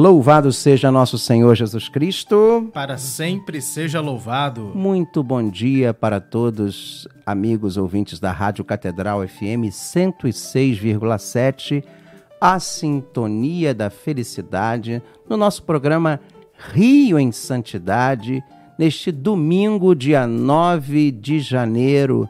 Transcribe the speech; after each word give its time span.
Louvado 0.00 0.50
seja 0.50 0.90
nosso 0.90 1.18
Senhor 1.18 1.54
Jesus 1.54 1.86
Cristo. 1.86 2.70
Para 2.72 2.96
sempre 2.96 3.60
seja 3.60 4.00
louvado. 4.00 4.72
Muito 4.74 5.22
bom 5.22 5.46
dia 5.46 5.92
para 5.92 6.18
todos, 6.18 7.06
amigos 7.26 7.76
ouvintes 7.76 8.18
da 8.18 8.32
Rádio 8.32 8.64
Catedral 8.64 9.20
FM 9.28 9.68
106,7, 9.70 11.84
a 12.40 12.58
sintonia 12.58 13.74
da 13.74 13.90
felicidade, 13.90 15.02
no 15.28 15.36
nosso 15.36 15.64
programa 15.64 16.18
Rio 16.72 17.18
em 17.18 17.30
Santidade, 17.30 18.42
neste 18.78 19.12
domingo, 19.12 19.94
dia 19.94 20.26
9 20.26 21.10
de 21.10 21.40
janeiro, 21.40 22.26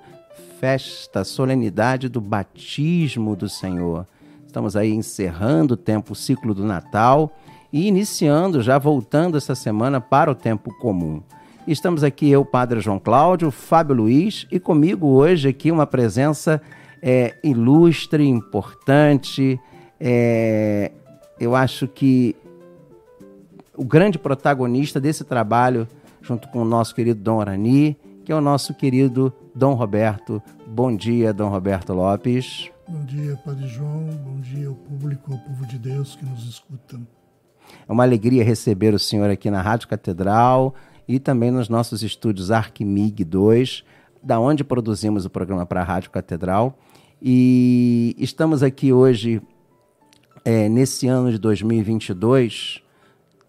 festa, 0.58 1.22
solenidade 1.22 2.08
do 2.08 2.20
batismo 2.20 3.36
do 3.36 3.48
Senhor. 3.48 4.08
Estamos 4.44 4.74
aí 4.74 4.92
encerrando 4.92 5.74
o 5.74 5.76
tempo, 5.76 6.14
o 6.14 6.16
ciclo 6.16 6.52
do 6.52 6.64
Natal 6.64 7.32
e 7.72 7.86
iniciando, 7.86 8.62
já 8.62 8.78
voltando 8.78 9.36
essa 9.36 9.54
semana 9.54 10.00
para 10.00 10.30
o 10.30 10.34
tempo 10.34 10.72
comum. 10.78 11.22
Estamos 11.66 12.02
aqui 12.02 12.30
eu, 12.30 12.44
Padre 12.44 12.80
João 12.80 12.98
Cláudio, 12.98 13.50
Fábio 13.50 13.94
Luiz 13.94 14.46
e 14.50 14.58
comigo 14.58 15.06
hoje 15.06 15.48
aqui 15.48 15.70
uma 15.70 15.86
presença 15.86 16.60
é, 17.02 17.36
ilustre, 17.44 18.26
importante. 18.26 19.60
É, 19.98 20.90
eu 21.38 21.54
acho 21.54 21.86
que 21.86 22.34
o 23.76 23.84
grande 23.84 24.18
protagonista 24.18 25.00
desse 25.00 25.24
trabalho, 25.24 25.86
junto 26.20 26.48
com 26.48 26.62
o 26.62 26.64
nosso 26.64 26.94
querido 26.94 27.20
Dom 27.20 27.40
Arani, 27.40 27.96
que 28.24 28.32
é 28.32 28.34
o 28.34 28.40
nosso 28.40 28.74
querido 28.74 29.32
Dom 29.54 29.74
Roberto. 29.74 30.42
Bom 30.66 30.94
dia, 30.94 31.32
Dom 31.32 31.48
Roberto 31.48 31.92
Lopes. 31.92 32.70
Bom 32.88 33.04
dia, 33.04 33.36
Padre 33.44 33.68
João. 33.68 34.06
Bom 34.24 34.40
dia 34.40 34.68
ao 34.68 34.74
público, 34.74 35.32
ao 35.32 35.38
povo 35.38 35.66
de 35.66 35.78
Deus 35.78 36.16
que 36.16 36.24
nos 36.24 36.44
escuta. 36.48 37.00
É 37.88 37.92
uma 37.92 38.02
alegria 38.02 38.44
receber 38.44 38.94
o 38.94 38.98
senhor 38.98 39.30
aqui 39.30 39.50
na 39.50 39.60
Rádio 39.60 39.88
Catedral 39.88 40.74
e 41.08 41.18
também 41.18 41.50
nos 41.50 41.68
nossos 41.68 42.02
estúdios 42.02 42.50
Arquimig 42.50 43.24
2, 43.24 43.84
da 44.22 44.38
onde 44.38 44.62
produzimos 44.62 45.24
o 45.24 45.30
programa 45.30 45.66
para 45.66 45.80
a 45.80 45.84
Rádio 45.84 46.10
Catedral. 46.10 46.78
E 47.20 48.14
estamos 48.18 48.62
aqui 48.62 48.92
hoje, 48.92 49.42
é, 50.44 50.68
nesse 50.68 51.06
ano 51.06 51.30
de 51.30 51.38
2022, 51.38 52.82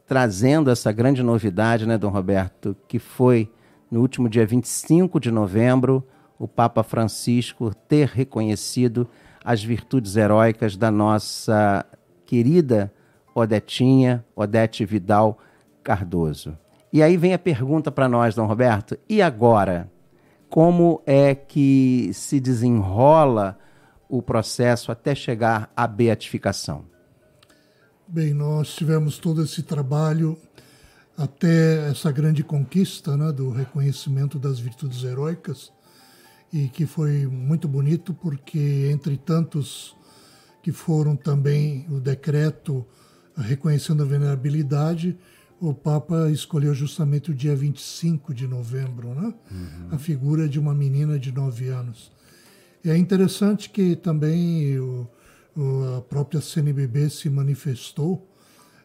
trazendo 0.07 0.69
essa 0.69 0.91
grande 0.91 1.23
novidade, 1.23 1.85
né, 1.85 1.97
Dom 1.97 2.09
Roberto, 2.09 2.75
que 2.87 2.99
foi 2.99 3.49
no 3.89 4.01
último 4.01 4.27
dia 4.27 4.45
25 4.45 5.19
de 5.19 5.31
novembro, 5.31 6.03
o 6.39 6.47
Papa 6.47 6.81
Francisco 6.81 7.73
ter 7.87 8.07
reconhecido 8.07 9.07
as 9.43 9.63
virtudes 9.63 10.15
heróicas 10.15 10.75
da 10.75 10.89
nossa 10.89 11.85
querida 12.25 12.91
Odetinha, 13.33 14.25
Odete 14.35 14.85
Vidal 14.85 15.37
Cardoso. 15.83 16.57
E 16.93 17.01
aí 17.01 17.15
vem 17.15 17.33
a 17.33 17.39
pergunta 17.39 17.91
para 17.91 18.09
nós, 18.09 18.35
Dom 18.35 18.45
Roberto, 18.45 18.97
e 19.07 19.21
agora? 19.21 19.89
Como 20.49 21.01
é 21.05 21.33
que 21.33 22.11
se 22.13 22.39
desenrola 22.39 23.57
o 24.09 24.21
processo 24.21 24.91
até 24.91 25.15
chegar 25.15 25.71
à 25.75 25.87
beatificação? 25.87 26.83
Bem, 28.05 28.33
nós 28.33 28.75
tivemos 28.75 29.17
todo 29.17 29.41
esse 29.41 29.63
trabalho 29.63 30.37
até 31.17 31.89
essa 31.89 32.11
grande 32.11 32.43
conquista 32.43 33.15
né, 33.15 33.31
do 33.31 33.49
reconhecimento 33.51 34.37
das 34.37 34.59
virtudes 34.59 35.03
heróicas 35.03 35.71
e 36.51 36.67
que 36.67 36.85
foi 36.85 37.25
muito 37.25 37.67
bonito 37.67 38.13
porque 38.13 38.89
entre 38.91 39.15
tantos 39.15 39.95
que 40.61 40.73
foram 40.73 41.15
também 41.15 41.85
o 41.89 41.99
decreto 41.99 42.85
reconhecendo 43.41 44.03
a 44.03 44.05
venerabilidade, 44.05 45.17
o 45.59 45.73
Papa 45.73 46.31
escolheu 46.31 46.73
justamente 46.73 47.29
o 47.29 47.35
dia 47.35 47.55
25 47.55 48.33
de 48.33 48.47
novembro, 48.47 49.13
né? 49.13 49.33
Uhum. 49.51 49.87
a 49.91 49.99
figura 49.99 50.49
de 50.49 50.59
uma 50.59 50.73
menina 50.73 51.19
de 51.19 51.31
9 51.31 51.67
anos. 51.67 52.11
E 52.83 52.89
é 52.89 52.97
interessante 52.97 53.69
que 53.69 53.95
também 53.95 54.79
o, 54.79 55.07
o, 55.55 55.97
a 55.97 56.01
própria 56.01 56.41
CNBB 56.41 57.11
se 57.11 57.29
manifestou, 57.29 58.27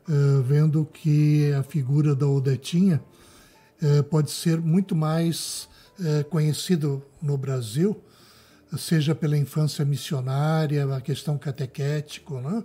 uh, 0.06 0.42
vendo 0.42 0.84
que 0.84 1.50
a 1.54 1.62
figura 1.62 2.14
da 2.14 2.26
Odetinha 2.26 3.02
uh, 3.80 4.04
pode 4.04 4.30
ser 4.30 4.60
muito 4.60 4.94
mais 4.94 5.66
uh, 5.98 6.24
conhecido 6.28 7.02
no 7.22 7.38
Brasil, 7.38 7.98
seja 8.76 9.14
pela 9.14 9.38
infância 9.38 9.82
missionária, 9.82 10.94
a 10.94 11.00
questão 11.00 11.38
catequética, 11.38 12.38
né? 12.40 12.62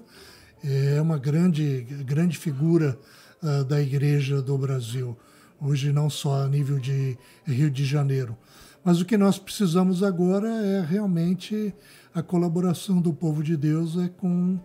É 0.64 1.02
uma 1.02 1.18
grande, 1.18 1.82
grande 2.06 2.38
figura 2.38 2.98
uh, 3.42 3.64
da 3.64 3.82
Igreja 3.82 4.42
do 4.42 4.58
Brasil, 4.58 5.18
hoje 5.60 5.92
não 5.92 6.10
só 6.10 6.44
a 6.44 6.48
nível 6.48 6.80
de 6.80 7.18
Rio 7.46 7.70
de 7.70 7.86
Janeiro. 7.86 8.38
Mas 8.84 9.00
o 9.00 9.06
que 9.06 9.18
nós 9.18 9.38
precisamos 9.38 10.02
agora 10.02 10.48
é 10.48 10.82
realmente 10.82 11.74
a 12.14 12.22
colaboração 12.22 13.00
do 13.00 13.14
povo 13.14 13.44
de 13.44 13.56
Deus 13.56 13.98
é 13.98 14.10
com 14.10 14.60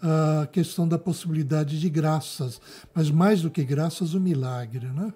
a 0.00 0.46
questão 0.46 0.86
da 0.86 0.98
possibilidade 0.98 1.78
de 1.78 1.90
graças, 1.90 2.60
mas 2.94 3.10
mais 3.10 3.42
do 3.42 3.50
que 3.50 3.64
graças, 3.64 4.14
o 4.14 4.20
milagre. 4.20 4.86
Né? 4.86 5.12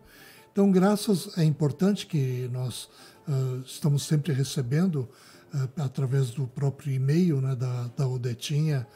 Então, 0.52 0.70
graças 0.70 1.36
é 1.38 1.44
importante 1.44 2.06
que 2.06 2.48
nós 2.52 2.88
uh, 3.28 3.62
estamos 3.64 4.02
sempre 4.02 4.32
recebendo 4.32 5.08
uh, 5.54 5.82
através 5.82 6.30
do 6.30 6.46
próprio 6.46 6.92
e-mail 6.92 7.40
né, 7.40 7.54
da, 7.54 7.88
da 7.96 8.06
Odetinha, 8.06 8.86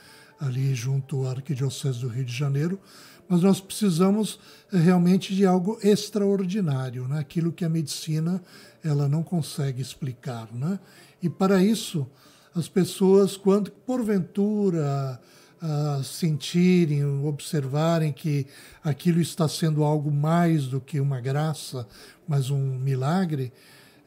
ali 0.40 0.74
junto 0.74 1.26
à 1.26 1.30
Arquidiocese 1.30 2.00
do 2.00 2.08
Rio 2.08 2.24
de 2.24 2.32
Janeiro, 2.32 2.80
mas 3.28 3.42
nós 3.42 3.60
precisamos 3.60 4.38
eh, 4.72 4.78
realmente 4.78 5.34
de 5.34 5.44
algo 5.44 5.78
extraordinário, 5.82 7.08
né? 7.08 7.18
aquilo 7.18 7.52
que 7.52 7.64
a 7.64 7.68
medicina 7.68 8.42
ela 8.84 9.08
não 9.08 9.22
consegue 9.22 9.82
explicar. 9.82 10.48
Né? 10.52 10.78
E 11.22 11.28
para 11.28 11.62
isso, 11.62 12.06
as 12.54 12.68
pessoas, 12.68 13.36
quando 13.36 13.70
porventura 13.70 15.20
uh, 15.60 16.04
sentirem, 16.04 17.04
observarem 17.04 18.12
que 18.12 18.46
aquilo 18.82 19.20
está 19.20 19.48
sendo 19.48 19.82
algo 19.82 20.10
mais 20.10 20.66
do 20.66 20.80
que 20.80 21.00
uma 21.00 21.20
graça, 21.20 21.86
mas 22.26 22.48
um 22.48 22.78
milagre, 22.78 23.52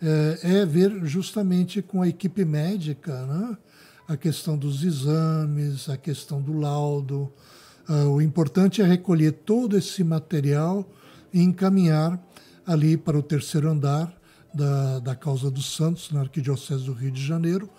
é, 0.01 0.61
é 0.61 0.65
ver 0.65 1.05
justamente 1.05 1.81
com 1.81 2.01
a 2.01 2.07
equipe 2.07 2.45
médica, 2.45 3.25
né? 3.25 3.57
A 4.09 4.17
questão 4.17 4.57
dos 4.57 4.83
exames, 4.83 5.87
a 5.87 5.95
questão 5.95 6.41
do 6.41 6.57
laudo. 6.57 7.31
Uh, 7.87 8.09
o 8.09 8.21
importante 8.21 8.81
é 8.81 8.85
recolher 8.85 9.31
todo 9.31 9.77
esse 9.77 10.03
material 10.03 10.83
e 11.31 11.39
encaminhar 11.39 12.19
ali 12.65 12.97
para 12.97 13.19
o 13.19 13.21
terceiro 13.21 13.69
andar 13.69 14.11
da, 14.51 14.97
da 14.97 15.15
Causa 15.15 15.51
dos 15.51 15.75
Santos, 15.75 16.09
na 16.11 16.21
Arquidiocese 16.21 16.85
do 16.85 16.93
Rio 16.93 17.11
de 17.11 17.23
Janeiro, 17.23 17.69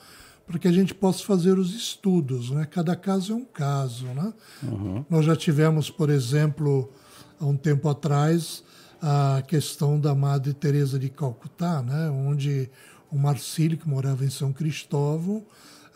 para 0.46 0.56
que 0.56 0.68
a 0.68 0.72
gente 0.72 0.94
possa 0.94 1.24
fazer 1.24 1.58
os 1.58 1.74
estudos. 1.74 2.50
Né? 2.52 2.64
Cada 2.64 2.94
caso 2.94 3.32
é 3.32 3.36
um 3.36 3.44
caso. 3.44 4.06
Né? 4.06 4.32
Uhum. 4.62 5.04
Nós 5.10 5.26
já 5.26 5.34
tivemos, 5.34 5.90
por 5.90 6.10
exemplo, 6.10 6.92
há 7.40 7.44
um 7.44 7.56
tempo 7.56 7.88
atrás, 7.88 8.62
a 9.02 9.42
questão 9.48 9.98
da 9.98 10.14
Madre 10.14 10.54
Teresa 10.54 10.96
de 10.96 11.08
Calcutá, 11.08 11.82
né? 11.82 12.08
onde 12.08 12.70
o 13.10 13.18
Marcílio, 13.18 13.76
que 13.76 13.88
morava 13.88 14.24
em 14.24 14.30
São 14.30 14.52
Cristóvão, 14.52 15.44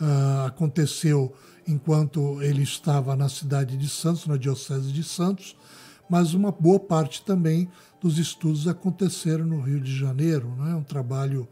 uh, 0.00 0.46
aconteceu 0.46 1.34
enquanto 1.66 2.42
ele 2.42 2.62
estava 2.62 3.16
na 3.16 3.28
cidade 3.28 3.76
de 3.76 3.88
Santos, 3.88 4.26
na 4.26 4.36
Diocese 4.36 4.92
de 4.92 5.02
Santos, 5.02 5.56
mas 6.08 6.34
uma 6.34 6.52
boa 6.52 6.78
parte 6.78 7.22
também 7.24 7.68
dos 8.00 8.18
estudos 8.18 8.68
aconteceram 8.68 9.46
no 9.46 9.60
Rio 9.60 9.80
de 9.80 9.96
Janeiro. 9.96 10.54
Né? 10.58 10.72
É 10.72 10.74
um 10.74 10.82
trabalho 10.82 11.48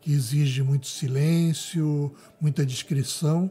que 0.00 0.12
exige 0.12 0.62
muito 0.62 0.86
silêncio, 0.86 2.14
muita 2.40 2.64
discrição, 2.64 3.50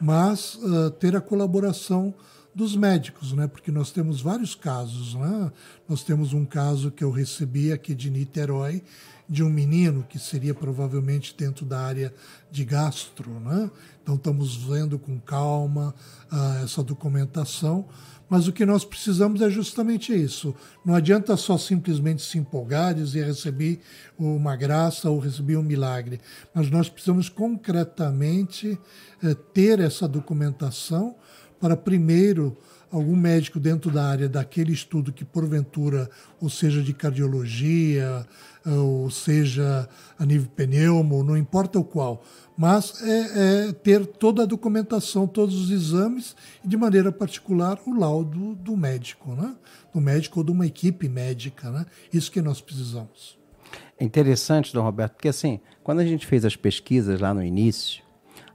mas 0.00 0.56
uh, 0.56 0.90
ter 0.90 1.16
a 1.16 1.20
colaboração 1.20 2.14
dos 2.54 2.76
médicos, 2.76 3.32
né? 3.32 3.48
Porque 3.48 3.72
nós 3.72 3.90
temos 3.90 4.20
vários 4.20 4.54
casos, 4.54 5.14
né? 5.14 5.50
Nós 5.88 6.04
temos 6.04 6.32
um 6.32 6.44
caso 6.44 6.90
que 6.90 7.02
eu 7.02 7.10
recebi 7.10 7.72
aqui 7.72 7.94
de 7.94 8.10
Niterói 8.10 8.82
de 9.28 9.42
um 9.42 9.48
menino 9.48 10.04
que 10.08 10.18
seria 10.18 10.54
provavelmente 10.54 11.34
dentro 11.36 11.64
da 11.64 11.80
área 11.80 12.14
de 12.50 12.64
gastro, 12.64 13.40
né? 13.40 13.70
Então 14.02 14.16
estamos 14.16 14.56
vendo 14.56 14.98
com 14.98 15.18
calma 15.18 15.94
uh, 16.30 16.64
essa 16.64 16.82
documentação, 16.82 17.86
mas 18.28 18.46
o 18.46 18.52
que 18.52 18.66
nós 18.66 18.84
precisamos 18.84 19.40
é 19.40 19.48
justamente 19.48 20.14
isso. 20.14 20.54
Não 20.84 20.94
adianta 20.94 21.36
só 21.36 21.56
simplesmente 21.56 22.22
se 22.22 22.36
empolgar, 22.36 22.94
dizer 22.94 23.24
recebi 23.26 23.80
uma 24.18 24.56
graça 24.56 25.08
ou 25.08 25.18
recebi 25.18 25.56
um 25.56 25.62
milagre, 25.62 26.20
mas 26.52 26.70
nós 26.70 26.88
precisamos 26.88 27.28
concretamente 27.28 28.78
uh, 29.22 29.34
ter 29.34 29.80
essa 29.80 30.06
documentação 30.06 31.16
para 31.58 31.76
primeiro 31.76 32.56
algum 32.94 33.16
médico 33.16 33.58
dentro 33.58 33.90
da 33.90 34.06
área 34.06 34.28
daquele 34.28 34.72
estudo 34.72 35.12
que 35.12 35.24
porventura, 35.24 36.08
ou 36.40 36.48
seja 36.48 36.80
de 36.80 36.94
cardiologia, 36.94 38.24
ou 38.64 39.10
seja 39.10 39.88
a 40.16 40.24
nível 40.24 40.48
pneumo, 40.54 41.24
não 41.24 41.36
importa 41.36 41.78
o 41.78 41.84
qual, 41.84 42.22
mas 42.56 43.02
é, 43.02 43.68
é, 43.68 43.72
ter 43.72 44.06
toda 44.06 44.44
a 44.44 44.46
documentação, 44.46 45.26
todos 45.26 45.60
os 45.60 45.70
exames 45.70 46.36
e, 46.64 46.68
de 46.68 46.76
maneira 46.76 47.10
particular, 47.10 47.78
o 47.84 47.98
laudo 47.98 48.54
do 48.54 48.76
médico, 48.76 49.34
né? 49.34 49.56
do 49.92 50.00
médico 50.00 50.38
ou 50.38 50.44
de 50.44 50.52
uma 50.52 50.66
equipe 50.66 51.08
médica. 51.08 51.70
Né? 51.70 51.84
Isso 52.12 52.30
que 52.30 52.40
nós 52.40 52.60
precisamos. 52.60 53.36
É 53.98 54.04
interessante, 54.04 54.72
Dom 54.72 54.82
Roberto, 54.82 55.14
porque 55.14 55.28
assim, 55.28 55.60
quando 55.82 55.98
a 55.98 56.04
gente 56.04 56.26
fez 56.26 56.44
as 56.44 56.54
pesquisas 56.54 57.20
lá 57.20 57.34
no 57.34 57.42
início, 57.42 58.04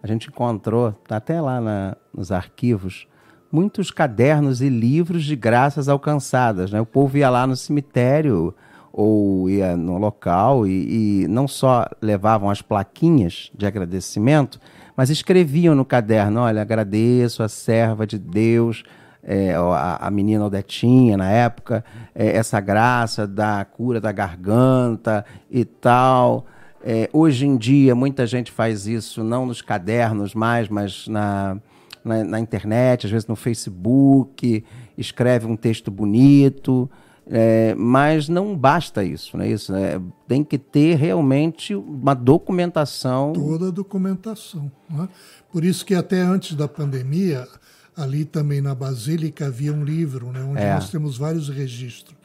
a 0.01 0.07
gente 0.07 0.29
encontrou, 0.29 0.93
tá 0.93 1.17
até 1.17 1.41
lá 1.41 1.59
na, 1.59 1.97
nos 2.13 2.31
arquivos, 2.31 3.05
muitos 3.51 3.91
cadernos 3.91 4.61
e 4.61 4.69
livros 4.69 5.23
de 5.23 5.35
graças 5.35 5.89
alcançadas. 5.89 6.71
Né? 6.71 6.79
O 6.79 6.85
povo 6.85 7.17
ia 7.17 7.29
lá 7.29 7.47
no 7.47 7.55
cemitério 7.55 8.53
ou 8.91 9.49
ia 9.49 9.75
no 9.77 9.97
local 9.97 10.67
e, 10.67 11.23
e, 11.23 11.27
não 11.27 11.47
só 11.47 11.87
levavam 12.01 12.49
as 12.49 12.61
plaquinhas 12.61 13.51
de 13.55 13.65
agradecimento, 13.65 14.59
mas 14.95 15.09
escreviam 15.09 15.75
no 15.75 15.85
caderno: 15.85 16.41
olha, 16.41 16.61
agradeço 16.61 17.43
a 17.43 17.47
serva 17.47 18.05
de 18.05 18.17
Deus, 18.17 18.83
é, 19.23 19.53
a, 19.53 20.07
a, 20.07 20.11
menina 20.11 20.45
Odetinha 20.45 21.17
na 21.17 21.29
época, 21.29 21.83
é, 22.15 22.35
essa 22.35 22.59
graça 22.59 23.27
da 23.27 23.63
cura 23.65 24.01
da 24.01 24.11
garganta 24.11 25.25
e 25.49 25.63
tal. 25.63 26.45
É, 26.81 27.09
hoje 27.11 27.45
em 27.45 27.57
dia, 27.57 27.93
muita 27.93 28.25
gente 28.25 28.51
faz 28.51 28.87
isso 28.87 29.23
não 29.23 29.45
nos 29.45 29.61
cadernos 29.61 30.33
mais, 30.33 30.69
mas 30.69 31.07
na, 31.07 31.57
na, 32.03 32.23
na 32.23 32.39
internet, 32.39 33.05
às 33.05 33.11
vezes 33.11 33.27
no 33.27 33.35
Facebook, 33.35 34.63
escreve 34.97 35.45
um 35.45 35.55
texto 35.55 35.91
bonito. 35.91 36.89
É, 37.31 37.75
mas 37.75 38.27
não 38.27 38.57
basta 38.57 39.03
isso, 39.03 39.37
né? 39.37 39.47
Isso 39.47 39.75
é, 39.75 40.01
tem 40.27 40.43
que 40.43 40.57
ter 40.57 40.95
realmente 40.95 41.75
uma 41.75 42.15
documentação. 42.15 43.33
Toda 43.33 43.67
a 43.67 43.71
documentação. 43.71 44.71
Né? 44.89 45.07
Por 45.51 45.63
isso 45.63 45.85
que 45.85 45.93
até 45.93 46.21
antes 46.21 46.55
da 46.55 46.67
pandemia, 46.67 47.47
ali 47.95 48.25
também 48.25 48.61
na 48.61 48.73
Basílica 48.73 49.45
havia 49.45 49.71
um 49.71 49.83
livro, 49.83 50.31
né? 50.31 50.41
onde 50.43 50.61
é. 50.61 50.73
nós 50.73 50.89
temos 50.89 51.19
vários 51.19 51.49
registros. 51.49 52.17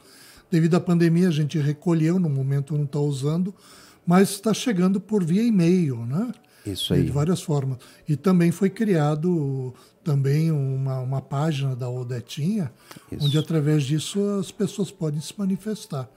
Devido 0.49 0.75
à 0.75 0.79
pandemia, 0.79 1.27
a 1.27 1.31
gente 1.31 1.59
recolheu, 1.59 2.17
no 2.17 2.29
momento 2.29 2.75
não 2.75 2.85
está 2.85 2.99
usando, 2.99 3.53
mas 4.07 4.29
está 4.29 4.53
chegando 4.53 4.99
por 4.99 5.23
via 5.23 5.43
e-mail, 5.43 6.05
né? 6.05 6.31
Isso 6.65 6.93
aí. 6.93 7.03
De 7.03 7.11
várias 7.11 7.41
formas. 7.41 7.77
E 8.07 8.15
também 8.15 8.51
foi 8.51 8.69
criado 8.69 9.73
também 10.03 10.51
uma, 10.51 10.99
uma 10.99 11.21
página 11.21 11.75
da 11.75 11.89
Odetinha, 11.89 12.71
Isso. 13.11 13.25
onde 13.25 13.37
através 13.37 13.83
disso 13.83 14.19
as 14.39 14.51
pessoas 14.51 14.91
podem 14.91 15.19
se 15.19 15.33
manifestar. 15.37 16.09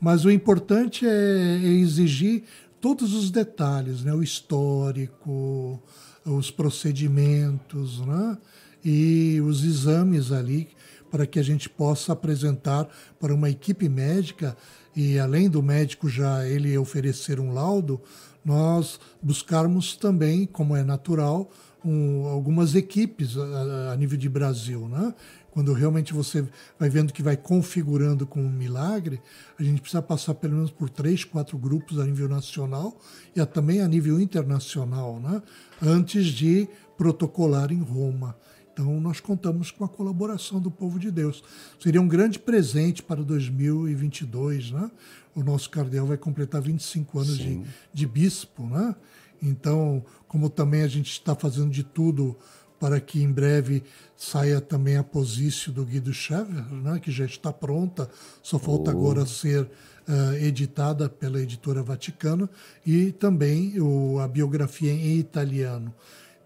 Mas 0.00 0.24
o 0.24 0.30
importante 0.30 1.06
é, 1.06 1.10
é 1.10 1.66
exigir 1.66 2.44
todos 2.80 3.14
os 3.14 3.30
detalhes, 3.30 4.02
né? 4.02 4.14
o 4.14 4.22
histórico, 4.22 5.82
os 6.24 6.50
procedimentos 6.50 8.00
né? 8.00 8.38
e 8.84 9.40
os 9.44 9.64
exames 9.64 10.32
ali, 10.32 10.68
para 11.10 11.26
que 11.26 11.38
a 11.38 11.42
gente 11.42 11.68
possa 11.68 12.12
apresentar 12.12 12.88
para 13.18 13.34
uma 13.34 13.50
equipe 13.50 13.88
médica 13.88 14.56
e 14.94 15.18
além 15.18 15.48
do 15.48 15.62
médico 15.62 16.08
já 16.08 16.46
ele 16.46 16.76
oferecer 16.76 17.38
um 17.38 17.52
laudo, 17.52 18.00
nós 18.44 18.98
buscarmos 19.22 19.96
também, 19.96 20.46
como 20.46 20.74
é 20.74 20.82
natural, 20.82 21.50
um, 21.84 22.26
algumas 22.26 22.74
equipes 22.74 23.36
a, 23.36 23.92
a, 23.92 23.96
nível 23.96 24.18
de 24.18 24.28
Brasil, 24.28 24.88
né? 24.88 25.14
Quando 25.50 25.72
realmente 25.72 26.12
você 26.12 26.46
vai 26.78 26.88
vendo 26.88 27.12
que 27.12 27.22
vai 27.22 27.36
configurando 27.36 28.26
com 28.26 28.40
um 28.40 28.50
milagre, 28.50 29.20
a 29.58 29.62
gente 29.62 29.80
precisa 29.80 30.02
passar 30.02 30.34
pelo 30.34 30.54
menos 30.54 30.70
por 30.70 30.88
três, 30.88 31.24
quatro 31.24 31.58
grupos 31.58 31.98
a 31.98 32.04
nível 32.04 32.28
nacional 32.28 32.96
e 33.34 33.44
também 33.46 33.80
a 33.80 33.88
nível 33.88 34.20
internacional, 34.20 35.18
né? 35.20 35.42
Antes 35.82 36.26
de 36.26 36.68
protocolar 36.96 37.72
em 37.72 37.80
Roma. 37.80 38.36
Então, 38.78 39.00
nós 39.00 39.18
contamos 39.18 39.72
com 39.72 39.84
a 39.84 39.88
colaboração 39.88 40.60
do 40.60 40.70
povo 40.70 41.00
de 41.00 41.10
Deus. 41.10 41.42
Seria 41.80 42.00
um 42.00 42.06
grande 42.06 42.38
presente 42.38 43.02
para 43.02 43.24
2022, 43.24 44.70
né? 44.70 44.88
O 45.34 45.42
nosso 45.42 45.68
cardeal 45.68 46.06
vai 46.06 46.16
completar 46.16 46.62
25 46.62 47.18
anos 47.18 47.36
de, 47.36 47.60
de 47.92 48.06
bispo, 48.06 48.64
né? 48.68 48.94
Então, 49.42 50.04
como 50.28 50.48
também 50.48 50.82
a 50.82 50.86
gente 50.86 51.10
está 51.10 51.34
fazendo 51.34 51.70
de 51.70 51.82
tudo 51.82 52.36
para 52.78 53.00
que 53.00 53.20
em 53.20 53.32
breve 53.32 53.82
saia 54.16 54.60
também 54.60 54.96
a 54.96 55.02
posição 55.02 55.74
do 55.74 55.84
Guido 55.84 56.12
Schever, 56.12 56.64
né, 56.72 57.00
que 57.00 57.10
já 57.10 57.24
está 57.24 57.52
pronta, 57.52 58.08
só 58.40 58.60
falta 58.60 58.92
oh. 58.92 58.94
agora 58.94 59.26
ser 59.26 59.62
uh, 59.62 60.34
editada 60.40 61.08
pela 61.08 61.40
editora 61.40 61.82
Vaticana, 61.82 62.48
e 62.86 63.10
também 63.10 63.80
o, 63.80 64.20
a 64.20 64.28
biografia 64.28 64.92
em 64.92 65.18
italiano. 65.18 65.92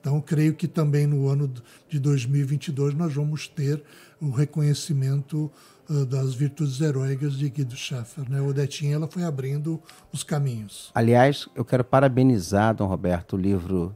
Então, 0.02 0.20
creio 0.20 0.52
que 0.52 0.66
também 0.66 1.06
no 1.06 1.28
ano 1.28 1.48
de 1.88 2.00
2022 2.00 2.92
nós 2.92 3.14
vamos 3.14 3.46
ter 3.46 3.80
o 4.20 4.30
reconhecimento 4.30 5.48
uh, 5.88 6.04
das 6.04 6.34
virtudes 6.34 6.80
heróicas 6.80 7.34
de 7.34 7.48
Guido 7.48 7.76
Schaffer. 7.76 8.28
Né? 8.28 8.40
Odetinha 8.40 8.96
ela 8.96 9.06
foi 9.06 9.22
abrindo 9.22 9.80
os 10.12 10.24
caminhos. 10.24 10.90
Aliás, 10.92 11.48
eu 11.54 11.64
quero 11.64 11.84
parabenizar, 11.84 12.74
Dom 12.74 12.86
Roberto, 12.86 13.34
o 13.34 13.36
livro 13.36 13.94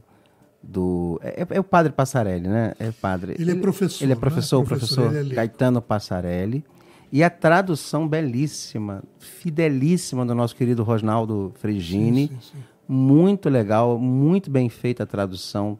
do. 0.63 1.19
É, 1.21 1.45
é, 1.49 1.59
o 1.59 1.63
padre 1.63 1.91
Passarelli, 1.91 2.47
né? 2.47 2.73
É 2.79 2.89
padre. 2.89 3.35
Ele 3.37 3.51
é 3.51 3.55
professor. 3.55 4.01
Ele 4.05 4.13
é 4.13 4.15
professor, 4.15 4.61
né? 4.61 4.65
professor, 4.65 5.09
professor 5.09 5.31
é 5.31 5.35
Gaetano 5.35 5.81
Passarelli. 5.81 6.63
E 7.11 7.21
a 7.21 7.29
tradução 7.29 8.07
belíssima, 8.07 9.03
fidelíssima 9.19 10.25
do 10.25 10.33
nosso 10.33 10.55
querido 10.55 10.83
Rosnaldo 10.83 11.51
Frigini. 11.59 12.27
Sim, 12.27 12.33
sim, 12.35 12.49
sim. 12.53 12.63
Muito 12.87 13.49
legal, 13.49 13.99
muito 13.99 14.49
bem 14.49 14.69
feita 14.69 15.03
a 15.03 15.05
tradução 15.05 15.77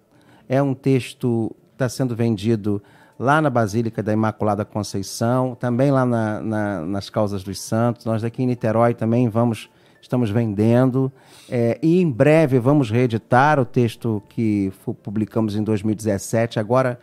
é 0.48 0.62
um 0.62 0.74
texto 0.74 1.56
que 1.70 1.76
está 1.76 1.90
sendo 1.90 2.16
vendido 2.16 2.82
lá 3.20 3.42
na 3.42 3.50
Basílica 3.50 4.04
da 4.04 4.14
Imaculada 4.14 4.64
Conceição, 4.64 5.56
também 5.56 5.92
lá 5.92 6.06
na, 6.06 6.40
na, 6.42 6.82
nas 6.82 7.10
Causas 7.10 7.44
dos 7.44 7.60
Santos. 7.60 8.06
Nós 8.06 8.24
aqui 8.24 8.44
em 8.44 8.48
Niterói 8.48 8.94
também 8.94 9.28
vamos, 9.28 9.70
estamos 10.02 10.30
vendendo. 10.30 11.12
É, 11.50 11.80
e 11.82 12.02
em 12.02 12.10
breve 12.10 12.60
vamos 12.60 12.92
reeditar 12.92 13.60
o 13.60 13.66
texto 13.66 14.22
que 14.30 14.72
publicamos 15.02 15.56
em 15.56 15.64
2017, 15.64 16.60
agora 16.60 17.00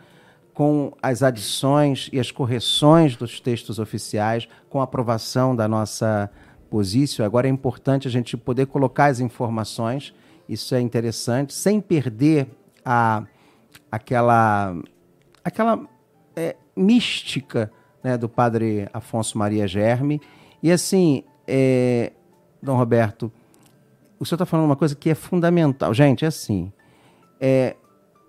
com 0.53 0.93
as 1.03 1.21
adições 1.21 2.09
e 2.13 2.19
as 2.19 2.31
correções 2.31 3.17
dos 3.17 3.41
textos 3.41 3.77
oficiais, 3.77 4.47
com 4.69 4.79
a 4.79 4.85
aprovação 4.85 5.53
da 5.53 5.67
nossa 5.67 6.31
posição. 6.69 7.25
Agora 7.25 7.45
é 7.45 7.49
importante 7.51 8.07
a 8.07 8.11
gente 8.11 8.37
poder 8.37 8.67
colocar 8.67 9.07
as 9.07 9.19
informações, 9.19 10.13
isso 10.47 10.73
é 10.73 10.79
interessante, 10.79 11.53
sem 11.53 11.81
perder 11.81 12.47
a 12.85 13.25
aquela, 13.91 14.75
aquela 15.43 15.87
é, 16.35 16.55
mística 16.75 17.71
né, 18.03 18.17
do 18.17 18.29
padre 18.29 18.87
Afonso 18.93 19.37
Maria 19.37 19.67
Germe. 19.67 20.21
E 20.61 20.71
assim, 20.71 21.23
é, 21.47 22.11
Dom 22.61 22.75
Roberto, 22.75 23.31
o 24.19 24.25
senhor 24.25 24.35
está 24.35 24.45
falando 24.45 24.65
uma 24.65 24.75
coisa 24.75 24.95
que 24.95 25.09
é 25.09 25.15
fundamental. 25.15 25.93
Gente, 25.93 26.25
é 26.25 26.27
assim, 26.27 26.71
é, 27.39 27.75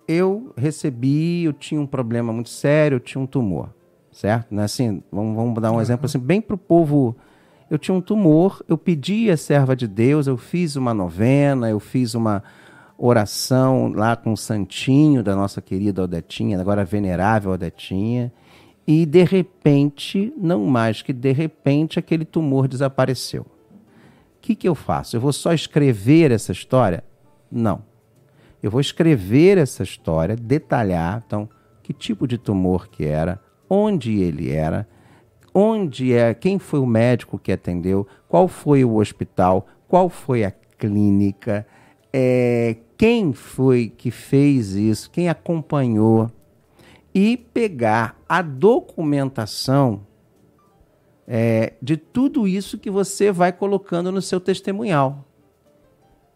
eu 0.08 0.52
recebi, 0.56 1.44
eu 1.44 1.52
tinha 1.52 1.80
um 1.80 1.86
problema 1.86 2.32
muito 2.32 2.50
sério, 2.50 2.96
eu 2.96 3.00
tinha 3.00 3.20
um 3.20 3.26
tumor, 3.26 3.70
certo? 4.12 4.54
Né? 4.54 4.64
Assim, 4.64 5.02
vamos, 5.10 5.36
vamos 5.36 5.60
dar 5.60 5.72
um 5.72 5.80
exemplo 5.80 6.06
assim, 6.06 6.18
bem 6.18 6.40
para 6.40 6.54
o 6.54 6.58
povo. 6.58 7.16
Eu 7.68 7.78
tinha 7.78 7.94
um 7.94 8.00
tumor, 8.00 8.62
eu 8.68 8.78
pedi 8.78 9.30
a 9.30 9.36
serva 9.36 9.74
de 9.74 9.88
Deus, 9.88 10.26
eu 10.26 10.36
fiz 10.36 10.76
uma 10.76 10.94
novena, 10.94 11.68
eu 11.68 11.80
fiz 11.80 12.14
uma, 12.14 12.42
oração 12.98 13.92
lá 13.94 14.16
com 14.16 14.32
o 14.32 14.36
santinho 14.36 15.22
da 15.22 15.36
nossa 15.36 15.60
querida 15.60 16.02
Odetinha, 16.02 16.58
agora 16.60 16.84
venerável 16.84 17.52
Odetinha, 17.52 18.32
e 18.86 19.04
de 19.04 19.24
repente, 19.24 20.32
não 20.36 20.64
mais 20.64 21.02
que 21.02 21.12
de 21.12 21.32
repente, 21.32 21.98
aquele 21.98 22.24
tumor 22.24 22.68
desapareceu. 22.68 23.42
O 23.42 24.40
que, 24.40 24.54
que 24.54 24.68
eu 24.68 24.74
faço? 24.74 25.16
Eu 25.16 25.20
vou 25.20 25.32
só 25.32 25.52
escrever 25.52 26.30
essa 26.30 26.52
história? 26.52 27.02
Não. 27.50 27.82
Eu 28.62 28.70
vou 28.70 28.80
escrever 28.80 29.58
essa 29.58 29.82
história, 29.82 30.36
detalhar. 30.36 31.22
Então, 31.26 31.48
que 31.82 31.92
tipo 31.92 32.26
de 32.28 32.38
tumor 32.38 32.88
que 32.88 33.04
era, 33.04 33.40
onde 33.68 34.20
ele 34.20 34.50
era, 34.50 34.88
onde 35.52 36.12
é, 36.12 36.32
quem 36.32 36.58
foi 36.58 36.78
o 36.78 36.86
médico 36.86 37.38
que 37.38 37.50
atendeu, 37.50 38.06
qual 38.28 38.46
foi 38.46 38.84
o 38.84 38.96
hospital, 38.96 39.66
qual 39.88 40.08
foi 40.08 40.44
a 40.44 40.50
clínica, 40.50 41.66
é, 42.12 42.76
quem 42.96 43.32
foi 43.32 43.92
que 43.96 44.10
fez 44.10 44.74
isso, 44.74 45.10
quem 45.10 45.28
acompanhou, 45.28 46.30
e 47.14 47.36
pegar 47.36 48.20
a 48.28 48.42
documentação 48.42 50.02
é, 51.26 51.72
de 51.80 51.96
tudo 51.96 52.46
isso 52.46 52.78
que 52.78 52.90
você 52.90 53.32
vai 53.32 53.52
colocando 53.52 54.12
no 54.12 54.20
seu 54.20 54.38
testemunhal. 54.38 55.24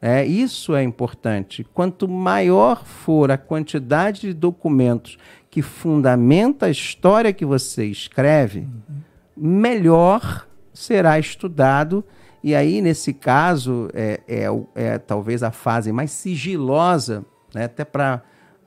É, 0.03 0.25
isso 0.25 0.75
é 0.75 0.83
importante. 0.83 1.65
Quanto 1.75 2.09
maior 2.09 2.85
for 2.85 3.31
a 3.31 3.37
quantidade 3.37 4.23
de 4.23 4.33
documentos 4.33 5.19
que 5.51 5.61
fundamenta 5.61 6.67
a 6.67 6.71
história 6.71 7.33
que 7.33 7.45
você 7.45 7.85
escreve, 7.85 8.61
uhum. 8.61 9.01
melhor 9.37 10.49
será 10.73 11.19
estudado. 11.19 12.03
E 12.43 12.55
aí, 12.55 12.81
nesse 12.81 13.13
caso, 13.13 13.91
é, 13.93 14.21
é, 14.27 14.45
é 14.75 14.99
talvez 14.99 15.43
a 15.43 15.51
fase 15.51 15.93
mais 15.93 16.11
sigilosa, 16.11 17.25
né? 17.55 17.65
até 17.65 17.85
para. 17.85 18.23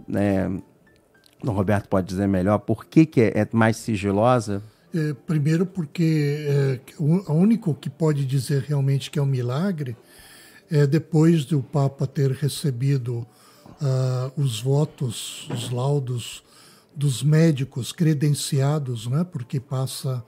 Né, 0.08 0.62
o 1.46 1.52
Roberto 1.52 1.90
pode 1.90 2.08
dizer 2.08 2.28
melhor 2.28 2.60
por 2.60 2.86
que, 2.86 3.06
que 3.06 3.22
é, 3.22 3.40
é 3.40 3.48
mais 3.52 3.78
sigilosa. 3.78 4.64
É, 4.94 5.14
primeiro, 5.14 5.66
porque 5.66 6.46
é, 6.48 6.80
o 7.00 7.34
único 7.34 7.74
que 7.74 7.90
pode 7.90 8.26
dizer 8.26 8.62
realmente 8.62 9.12
que 9.12 9.20
é 9.20 9.22
um 9.22 9.26
milagre 9.26 9.98
é 10.70 10.88
depois 10.88 11.46
do 11.46 11.62
Papa 11.62 12.08
ter 12.08 12.32
recebido 12.32 13.28
uh, 13.82 14.42
os 14.42 14.62
votos, 14.62 15.48
os 15.50 15.70
laudos 15.70 16.44
dos 16.96 17.24
médicos 17.24 17.92
credenciados, 17.92 19.08
né, 19.08 19.24
porque 19.24 19.60
passa 19.60 20.24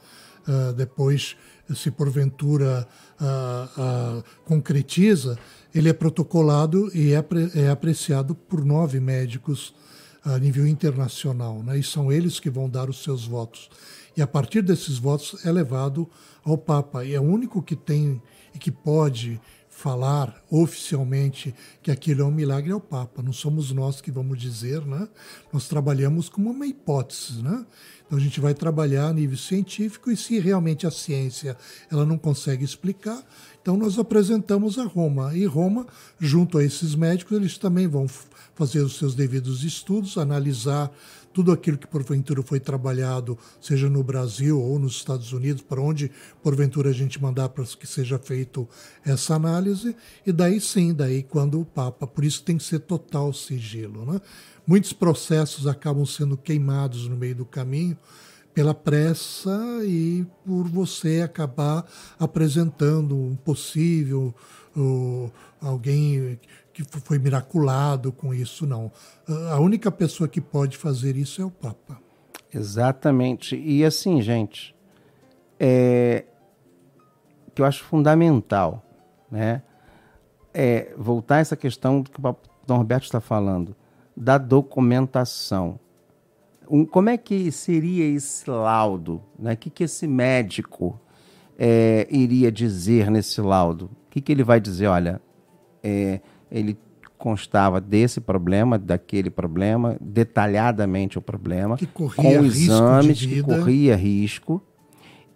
uh, 0.47 0.73
depois, 0.73 1.35
se 1.73 1.91
porventura 1.91 2.87
uh, 3.19 4.23
concretiza, 4.45 5.37
ele 5.73 5.89
é 5.89 5.93
protocolado 5.93 6.89
e 6.95 7.13
é, 7.13 7.23
é 7.55 7.69
apreciado 7.69 8.35
por 8.35 8.63
nove 8.63 8.99
médicos 8.99 9.73
a 10.23 10.39
nível 10.39 10.65
internacional, 10.65 11.61
né, 11.61 11.77
e 11.77 11.83
são 11.83 12.11
eles 12.11 12.39
que 12.39 12.49
vão 12.49 12.67
dar 12.67 12.89
os 12.89 13.03
seus 13.03 13.25
votos. 13.25 13.69
E 14.17 14.21
a 14.21 14.27
partir 14.27 14.61
desses 14.61 14.97
votos 14.97 15.45
é 15.45 15.51
levado 15.51 16.09
ao 16.43 16.57
Papa. 16.57 17.03
E 17.03 17.13
é 17.13 17.19
o 17.19 17.23
único 17.23 17.61
que 17.61 17.75
tem 17.75 18.21
e 18.53 18.57
que 18.57 18.71
pode 18.71 19.39
falar 19.69 20.41
oficialmente 20.49 21.53
que 21.83 21.91
aquilo 21.91 22.21
é 22.21 22.25
um 22.25 22.31
milagre 22.31 22.71
é 22.71 22.75
o 22.75 22.79
Papa. 22.79 23.21
Não 23.21 23.33
somos 23.33 23.71
nós 23.73 23.99
que 23.99 24.09
vamos 24.09 24.39
dizer, 24.39 24.85
né? 24.85 25.07
Nós 25.51 25.67
trabalhamos 25.67 26.29
como 26.29 26.49
uma 26.49 26.65
hipótese, 26.65 27.41
né? 27.41 27.65
Então 28.05 28.19
a 28.19 28.21
gente 28.21 28.39
vai 28.39 28.53
trabalhar 28.53 29.07
a 29.07 29.13
nível 29.13 29.37
científico 29.37 30.11
e 30.11 30.17
se 30.17 30.39
realmente 30.39 30.85
a 30.85 30.91
ciência 30.91 31.57
ela 31.91 32.05
não 32.05 32.17
consegue 32.17 32.63
explicar, 32.63 33.23
então 33.61 33.75
nós 33.75 33.97
apresentamos 33.97 34.77
a 34.77 34.83
Roma. 34.83 35.35
E 35.35 35.45
Roma, 35.45 35.87
junto 36.19 36.59
a 36.59 36.63
esses 36.63 36.93
médicos, 36.93 37.35
eles 37.35 37.57
também 37.57 37.87
vão 37.87 38.07
fazer 38.53 38.81
os 38.81 38.97
seus 38.97 39.15
devidos 39.15 39.63
estudos, 39.63 40.17
analisar 40.17 40.91
tudo 41.35 41.51
aquilo 41.51 41.77
que 41.77 41.85
porventura 41.85 42.41
foi 42.41 42.61
trabalhado, 42.61 43.37
seja 43.59 43.89
no 43.89 44.01
Brasil 44.01 44.57
ou 44.57 44.79
nos 44.79 44.93
Estados 44.93 45.33
Unidos, 45.33 45.61
para 45.61 45.81
onde 45.81 46.09
porventura 46.41 46.91
a 46.91 46.93
gente 46.93 47.21
mandar 47.21 47.49
para 47.49 47.65
que 47.65 47.85
seja 47.85 48.17
feito 48.17 48.65
essa 49.03 49.35
análise, 49.35 49.93
e 50.25 50.31
daí 50.31 50.61
sim, 50.61 50.93
daí 50.93 51.23
quando 51.23 51.59
o 51.59 51.65
Papa, 51.65 52.07
por 52.07 52.23
isso 52.23 52.41
tem 52.41 52.57
que 52.57 52.63
ser 52.63 52.79
total 52.79 53.33
sigilo. 53.33 54.05
Né? 54.05 54.21
Muitos 54.67 54.93
processos 54.93 55.67
acabam 55.67 56.05
sendo 56.05 56.35
queimados 56.35 57.07
no 57.07 57.15
meio 57.15 57.35
do 57.35 57.45
caminho 57.45 57.97
pela 58.53 58.73
pressa 58.73 59.57
e 59.83 60.25
por 60.45 60.63
você 60.67 61.21
acabar 61.21 61.85
apresentando 62.17 63.15
um 63.15 63.35
possível 63.35 64.33
alguém 65.61 66.39
que 66.73 66.83
foi 66.83 67.19
miraculado 67.19 68.11
com 68.11 68.33
isso, 68.33 68.65
não. 68.65 68.91
A 69.51 69.59
única 69.59 69.91
pessoa 69.91 70.27
que 70.27 70.41
pode 70.41 70.77
fazer 70.77 71.15
isso 71.15 71.41
é 71.41 71.45
o 71.45 71.51
Papa. 71.51 71.99
Exatamente. 72.53 73.55
E 73.55 73.83
assim, 73.83 74.21
gente, 74.21 74.75
é 75.59 76.25
que 77.53 77.61
eu 77.61 77.65
acho 77.65 77.83
fundamental, 77.85 78.85
né? 79.31 79.63
É 80.53 80.93
voltar 80.97 81.37
a 81.37 81.39
essa 81.39 81.55
questão 81.55 82.03
que 82.03 82.19
o 82.19 82.35
Dom 82.67 82.77
Roberto 82.77 83.03
está 83.03 83.21
falando, 83.21 83.73
da 84.15 84.37
documentação. 84.37 85.79
Um, 86.69 86.85
como 86.85 87.09
é 87.09 87.17
que 87.17 87.51
seria 87.51 88.05
esse 88.05 88.49
laudo? 88.49 89.21
Né? 89.37 89.53
O 89.53 89.57
que, 89.57 89.69
que 89.69 89.83
esse 89.83 90.07
médico 90.07 90.99
é, 91.57 92.07
iria 92.09 92.51
dizer 92.51 93.11
nesse 93.11 93.41
laudo? 93.41 93.85
O 94.07 94.09
que, 94.11 94.21
que 94.21 94.31
ele 94.31 94.43
vai 94.43 94.59
dizer? 94.59 94.87
Olha, 94.87 95.21
é, 95.83 96.21
ele 96.49 96.77
constava 97.17 97.79
desse 97.79 98.19
problema, 98.19 98.77
daquele 98.77 99.29
problema, 99.29 99.97
detalhadamente 100.01 101.17
o 101.17 101.21
problema, 101.21 101.77
que 101.77 101.87
corria 101.87 102.39
com 102.39 102.45
exames 102.45 103.25
que 103.25 103.41
corria 103.41 103.95
risco 103.95 104.61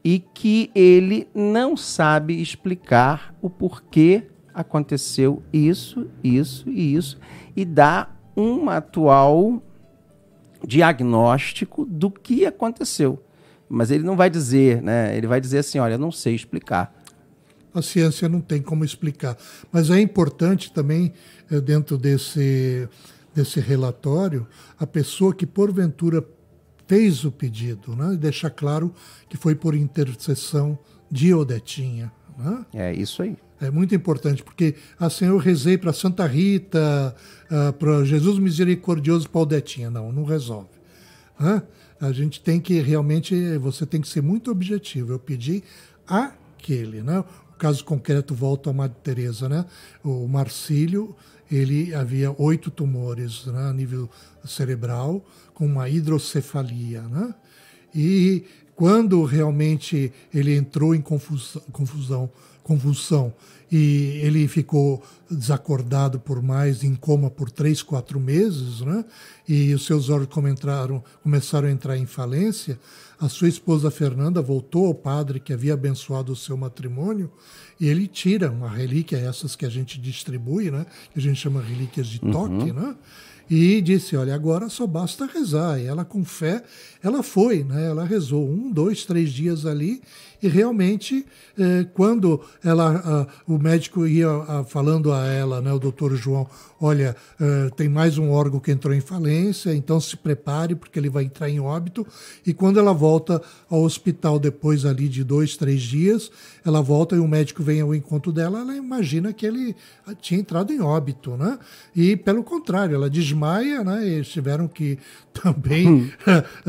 e 0.04 0.20
que 0.20 0.70
ele 0.76 1.28
não 1.34 1.76
sabe 1.76 2.42
explicar 2.42 3.34
o 3.42 3.50
porquê 3.50 4.28
aconteceu 4.54 5.42
isso, 5.54 6.08
isso 6.24 6.70
e 6.70 6.96
isso 6.96 7.20
e 7.56 7.64
dá 7.66 8.10
um 8.40 8.70
atual 8.70 9.62
diagnóstico 10.66 11.86
do 11.86 12.10
que 12.10 12.46
aconteceu. 12.46 13.22
Mas 13.68 13.92
ele 13.92 14.04
não 14.04 14.16
vai 14.16 14.30
dizer, 14.30 14.82
né? 14.82 15.16
Ele 15.16 15.28
vai 15.28 15.40
dizer 15.40 15.60
assim, 15.60 15.80
olha, 15.80 15.94
eu 15.94 16.00
não 16.00 16.12
sei 16.12 16.34
explicar 16.34 16.94
a 17.74 17.82
ciência 17.82 18.28
não 18.30 18.42
tem 18.42 18.62
como 18.62 18.84
explicar. 18.84 19.38
Mas 19.72 19.90
é 19.90 20.00
importante 20.00 20.72
também, 20.72 21.14
eh, 21.52 21.62
dentro 21.62 21.98
desse, 21.98 22.88
desse 23.34 23.60
relatório, 23.60 24.48
a 24.78 24.88
pessoa 24.88 25.34
que 25.34 25.46
porventura 25.46 26.26
fez 26.88 27.24
o 27.24 27.32
pedido, 27.32 27.96
né? 27.96 28.16
deixar 28.20 28.50
claro 28.50 28.94
que 29.28 29.38
foi 29.38 29.54
por 29.54 29.76
intercessão 29.76 30.78
de 31.10 31.34
Odetinha. 31.34 32.12
Né? 32.38 32.66
É 32.74 32.94
isso 32.94 33.22
aí. 33.22 33.38
É 33.62 33.70
muito 33.70 33.94
importante, 33.94 34.42
porque 34.42 34.76
assim 34.98 35.26
eu 35.26 35.38
rezei 35.38 35.78
para 35.78 35.92
Santa 35.92 36.26
Rita, 36.26 37.16
uh, 37.52 37.74
para 37.74 38.06
Jesus 38.06 38.40
Misericordioso 38.40 39.30
para 39.30 39.42
Odetinha. 39.42 39.90
Não, 39.90 40.12
não 40.12 40.24
resolve. 40.24 40.70
Né? 41.40 41.62
A 42.00 42.12
gente 42.12 42.42
tem 42.42 42.60
que 42.60 42.80
realmente, 42.80 43.58
você 43.58 43.86
tem 43.86 44.00
que 44.00 44.08
ser 44.08 44.22
muito 44.22 44.50
objetivo. 44.50 45.12
Eu 45.12 45.20
pedi 45.20 45.64
aquele, 46.08 47.02
né? 47.02 47.24
caso 47.60 47.84
concreto, 47.84 48.34
volto 48.34 48.70
a 48.70 48.74
Madre 48.74 48.98
Teresa, 49.04 49.50
né? 49.50 49.66
O 50.02 50.28
Marcílio, 50.28 51.14
ele 51.52 51.94
havia 51.94 52.34
oito 52.42 52.72
tumores 52.72 53.46
né, 53.48 53.70
a 53.70 53.74
nível 53.74 54.10
cerebral, 54.46 55.24
com 55.54 55.66
uma 55.66 55.90
hidrocefalia, 55.90 57.02
né? 57.02 57.36
E 57.94 58.46
quando 58.76 59.22
realmente 59.26 60.14
ele 60.34 60.56
entrou 60.56 60.96
em 60.96 61.02
confusão, 61.02 61.62
confusão 61.74 62.32
convulsão 62.70 63.34
e 63.72 64.20
ele 64.24 64.48
ficou 64.48 65.02
desacordado 65.30 66.20
por 66.20 66.42
mais, 66.42 66.84
em 66.84 66.94
coma 66.94 67.30
por 67.30 67.50
três, 67.50 67.82
quatro 67.82 68.20
meses, 68.20 68.82
né? 68.82 69.04
e 69.48 69.74
os 69.74 69.86
seus 69.86 70.10
órgãos 70.10 70.30
começaram 71.24 71.68
a 71.68 71.72
entrar 71.72 71.98
em 71.98 72.06
falência, 72.06 72.80
a 73.20 73.28
sua 73.28 73.50
esposa 73.50 73.90
Fernanda 73.90 74.42
voltou 74.42 74.86
ao 74.86 74.94
padre 74.94 75.40
que 75.40 75.52
havia 75.52 75.74
abençoado 75.74 76.32
o 76.32 76.36
seu 76.36 76.56
matrimônio 76.56 77.32
e 77.80 77.88
ele 77.88 78.08
tira 78.08 78.52
uma 78.52 78.70
relíquia, 78.70 79.18
essas 79.18 79.56
que 79.56 79.66
a 79.66 79.70
gente 79.70 80.00
distribui, 80.00 80.70
né? 80.70 80.86
que 81.12 81.20
a 81.20 81.22
gente 81.22 81.40
chama 81.40 81.62
relíquias 81.62 82.08
de 82.08 82.20
toque, 82.20 82.72
uhum. 82.72 82.74
né? 82.74 82.96
e 83.50 83.82
disse: 83.82 84.16
Olha, 84.16 84.36
agora 84.36 84.70
só 84.70 84.86
basta 84.86 85.26
rezar. 85.26 85.80
E 85.80 85.86
ela, 85.86 86.06
com 86.06 86.24
fé, 86.24 86.64
ela 87.02 87.24
foi, 87.24 87.64
né? 87.64 87.88
ela 87.88 88.06
rezou 88.06 88.48
um, 88.48 88.72
dois, 88.72 89.06
três 89.06 89.32
dias 89.32 89.66
ali 89.66 90.02
e 90.42 90.48
realmente, 90.48 91.26
eh, 91.58 91.86
quando 91.94 92.42
ela, 92.64 93.28
o 93.48 93.58
médico 93.58 94.08
ia 94.08 94.30
falando 94.68 95.12
a 95.12 95.26
ela, 95.26 95.62
né, 95.62 95.72
o 95.74 95.80
doutor 95.80 96.16
João, 96.16 96.48
olha, 96.80 97.16
eh, 97.40 97.70
tem 97.76 97.90
mais 97.90 98.18
um 98.18 98.32
órgão 98.32 98.60
que 98.60 98.72
entrou 98.72 98.94
em 98.94 99.02
falência, 99.02 99.76
então 99.76 100.00
se 100.00 100.16
prepare 100.16 100.76
porque 100.76 100.98
ele 100.98 101.10
vai 101.10 101.26
entrar 101.26 101.50
em 101.50 101.60
óbito. 101.60 102.08
E 102.46 102.54
quando 102.54 102.80
ela 102.80 102.94
volta 102.94 103.42
ao 103.70 103.84
hospital 103.84 104.40
depois 104.40 104.86
ali 104.86 105.10
de 105.10 105.24
dois, 105.24 105.58
três 105.58 105.82
dias, 105.82 106.32
ela 106.66 106.82
volta 106.82 107.16
e 107.16 107.20
o 107.20 107.28
médico 107.28 107.62
vem 107.62 107.82
ao 107.82 107.94
encontro 107.94 108.32
dela, 108.32 108.60
ela 108.60 108.76
imagina 108.76 109.34
que 109.34 109.46
ele 109.46 109.76
tinha 110.22 110.40
entrado 110.40 110.72
em 110.72 110.80
óbito, 110.80 111.36
né? 111.36 111.60
E 111.96 112.16
pelo 112.16 112.44
contrário, 112.44 112.96
ela 112.96 113.10
desmaia, 113.10 113.84
né? 113.84 114.08
Eles 114.08 114.30
tiveram 114.30 114.68
que 114.68 114.98
também 115.34 115.88
hum. 115.88 116.10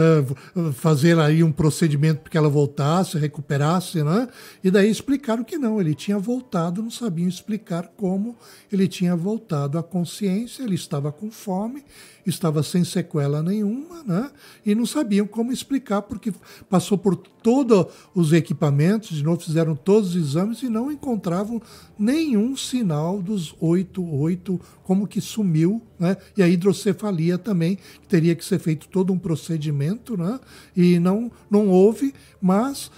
fazer 0.74 1.18
aí 1.18 1.42
um 1.42 1.52
procedimento 1.52 2.20
para 2.20 2.30
que 2.30 2.38
ela 2.38 2.48
voltasse, 2.48 3.18
recuperar 3.18 3.59
recuperasse, 3.60 4.02
né? 4.02 4.28
E 4.64 4.70
daí 4.70 4.90
explicaram 4.90 5.44
que 5.44 5.58
não, 5.58 5.80
ele 5.80 5.94
tinha 5.94 6.18
voltado, 6.18 6.82
não 6.82 6.90
sabiam 6.90 7.28
explicar 7.28 7.92
como 7.96 8.36
ele 8.72 8.88
tinha 8.88 9.14
voltado 9.14 9.78
à 9.78 9.82
consciência, 9.82 10.62
ele 10.62 10.74
estava 10.74 11.12
com 11.12 11.30
fome, 11.30 11.84
estava 12.26 12.62
sem 12.62 12.84
sequela 12.84 13.42
nenhuma, 13.42 14.02
né? 14.04 14.30
E 14.64 14.74
não 14.74 14.86
sabiam 14.86 15.26
como 15.26 15.52
explicar, 15.52 16.02
porque 16.02 16.32
passou 16.68 16.96
por 16.96 17.16
todos 17.16 17.86
os 18.14 18.32
equipamentos, 18.32 19.16
de 19.16 19.24
novo 19.24 19.40
fizeram 19.40 19.74
todos 19.74 20.10
os 20.10 20.16
exames 20.16 20.62
e 20.62 20.68
não 20.68 20.92
encontravam 20.92 21.60
nenhum 21.98 22.56
sinal 22.56 23.20
dos 23.20 23.54
oito, 23.60 24.04
oito, 24.04 24.60
como 24.84 25.06
que 25.06 25.20
sumiu, 25.20 25.82
né? 25.98 26.16
E 26.36 26.42
a 26.42 26.48
hidrocefalia 26.48 27.38
também, 27.38 27.76
que 27.76 28.08
teria 28.08 28.34
que 28.34 28.44
ser 28.44 28.58
feito 28.58 28.88
todo 28.88 29.12
um 29.12 29.18
procedimento, 29.18 30.16
né? 30.16 30.38
E 30.76 30.98
não, 30.98 31.30
não 31.50 31.68
houve, 31.68 32.14
mas 32.40 32.86
uh, 32.86 32.90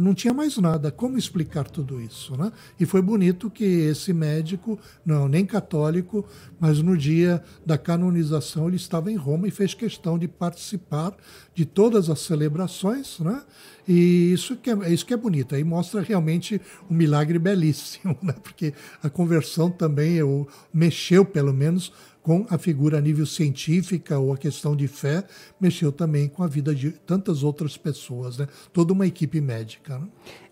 não 0.00 0.14
tinha 0.14 0.32
mais 0.32 0.56
nada. 0.58 0.90
Como 0.90 1.18
explicar 1.18 1.64
tudo 1.64 2.00
isso, 2.00 2.36
né? 2.36 2.52
E 2.78 2.86
foi 2.86 3.02
bonito 3.02 3.50
que 3.50 3.64
esse 3.64 4.12
médico, 4.12 4.78
não 5.04 5.28
nem 5.28 5.44
católico, 5.44 6.24
mas 6.58 6.80
no 6.80 6.96
dia 6.96 7.42
da 7.64 7.76
canonização 7.78 8.68
ele 8.68 8.76
estava 8.76 9.10
em 9.10 9.16
Roma 9.16 9.48
e 9.48 9.50
fez 9.50 9.74
questão 9.74 10.18
de 10.18 10.28
participar 10.28 11.14
de 11.54 11.64
todas 11.64 12.08
as 12.08 12.20
celebrações, 12.20 13.18
né? 13.20 13.42
E 13.86 14.32
isso 14.32 14.56
que 14.56 14.70
é, 14.70 14.92
isso 14.92 15.04
que 15.04 15.12
é 15.12 15.16
bonito. 15.16 15.54
Aí 15.54 15.64
mostra 15.64 16.00
realmente 16.00 16.60
um 16.90 16.94
milagre 16.94 17.38
belíssimo, 17.38 18.16
né? 18.22 18.34
Porque 18.42 18.72
a 19.02 19.10
conversão 19.10 19.70
também 19.70 20.14
eu, 20.14 20.46
mexeu, 20.72 21.24
pelo 21.24 21.52
menos, 21.52 21.92
com 22.22 22.46
a 22.48 22.56
figura 22.56 22.98
a 22.98 23.00
nível 23.00 23.26
científica 23.26 24.18
ou 24.18 24.32
a 24.32 24.36
questão 24.36 24.76
de 24.76 24.86
fé, 24.86 25.24
mexeu 25.60 25.90
também 25.90 26.28
com 26.28 26.42
a 26.42 26.46
vida 26.46 26.74
de 26.74 26.92
tantas 26.92 27.42
outras 27.42 27.76
pessoas, 27.76 28.38
né? 28.38 28.46
Toda 28.72 28.92
uma 28.92 29.06
equipe 29.06 29.40
médica. 29.40 29.98
Né? 29.98 30.06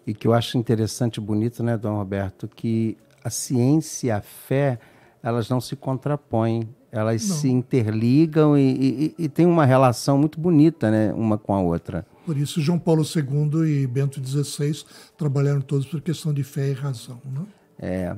E 0.07 0.13
que 0.13 0.27
eu 0.27 0.35
acho 0.35 0.59
interessante 0.59 1.19
e 1.19 1.21
bonito, 1.21 1.63
né, 1.63 1.79
Dom 1.79 1.97
Roberto, 1.97 2.49
que 2.49 2.97
a 3.23 3.31
ciência 3.31 4.09
e 4.09 4.11
a 4.11 4.21
fé, 4.21 4.79
elas 5.23 5.49
não 5.49 5.61
se 5.61 5.77
contrapõem, 5.77 6.69
elas 6.91 7.29
não. 7.29 7.37
se 7.37 7.49
interligam 7.49 8.59
e, 8.59 9.15
e, 9.19 9.25
e 9.25 9.29
tem 9.29 9.47
uma 9.47 9.65
relação 9.65 10.19
muito 10.19 10.41
bonita, 10.41 10.91
né, 10.91 11.13
uma 11.13 11.39
com 11.39 11.55
a 11.55 11.61
outra. 11.61 12.05
Por 12.27 12.37
isso, 12.37 12.61
João 12.61 12.79
Paulo 12.79 13.05
II 13.05 13.83
e 13.83 13.87
Bento 13.87 14.21
XVI 14.25 14.85
trabalharam 15.17 15.61
todos 15.61 15.87
por 15.87 16.01
questão 16.01 16.33
de 16.33 16.43
fé 16.43 16.71
e 16.71 16.73
razão. 16.73 17.21
Né? 17.25 17.43
É, 17.83 18.15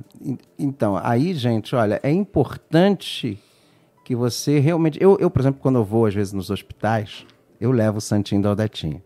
então, 0.59 0.99
aí, 1.01 1.33
gente, 1.35 1.75
olha, 1.77 2.01
é 2.03 2.11
importante 2.11 3.39
que 4.05 4.17
você 4.17 4.59
realmente. 4.59 5.01
Eu, 5.01 5.17
eu, 5.21 5.31
por 5.31 5.41
exemplo, 5.41 5.61
quando 5.61 5.77
eu 5.77 5.85
vou, 5.85 6.07
às 6.07 6.15
vezes, 6.15 6.33
nos 6.33 6.51
hospitais, 6.51 7.25
eu 7.61 7.71
levo 7.71 7.99
o 7.99 8.01
Santinho 8.01 8.43
da 8.43 8.49
Aldetinha. 8.49 9.01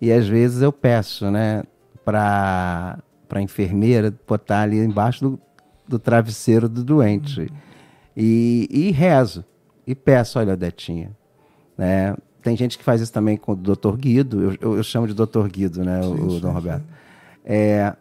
E 0.00 0.10
às 0.10 0.26
vezes 0.26 0.62
eu 0.62 0.72
peço, 0.72 1.30
né, 1.30 1.62
para 2.04 2.98
a 3.30 3.40
enfermeira 3.40 4.12
botar 4.26 4.62
ali 4.62 4.78
embaixo 4.78 5.22
do, 5.22 5.40
do 5.86 5.98
travesseiro 5.98 6.68
do 6.68 6.82
doente. 6.82 7.42
Uhum. 7.42 7.48
E, 8.16 8.68
e 8.70 8.90
rezo. 8.90 9.44
E 9.86 9.94
peço, 9.94 10.38
olha, 10.38 10.54
Odetinha. 10.54 11.10
Né? 11.76 12.16
Tem 12.42 12.56
gente 12.56 12.78
que 12.78 12.84
faz 12.84 13.00
isso 13.00 13.12
também 13.12 13.36
com 13.36 13.52
o 13.52 13.56
doutor 13.56 13.96
Guido. 13.96 14.42
Eu, 14.42 14.56
eu, 14.60 14.76
eu 14.78 14.82
chamo 14.82 15.06
de 15.06 15.14
doutor 15.14 15.48
Guido, 15.48 15.84
né, 15.84 16.02
sim, 16.02 16.12
o, 16.12 16.30
sim, 16.30 16.40
Dom 16.40 16.50
Roberto. 16.50 16.84
É, 17.44 17.94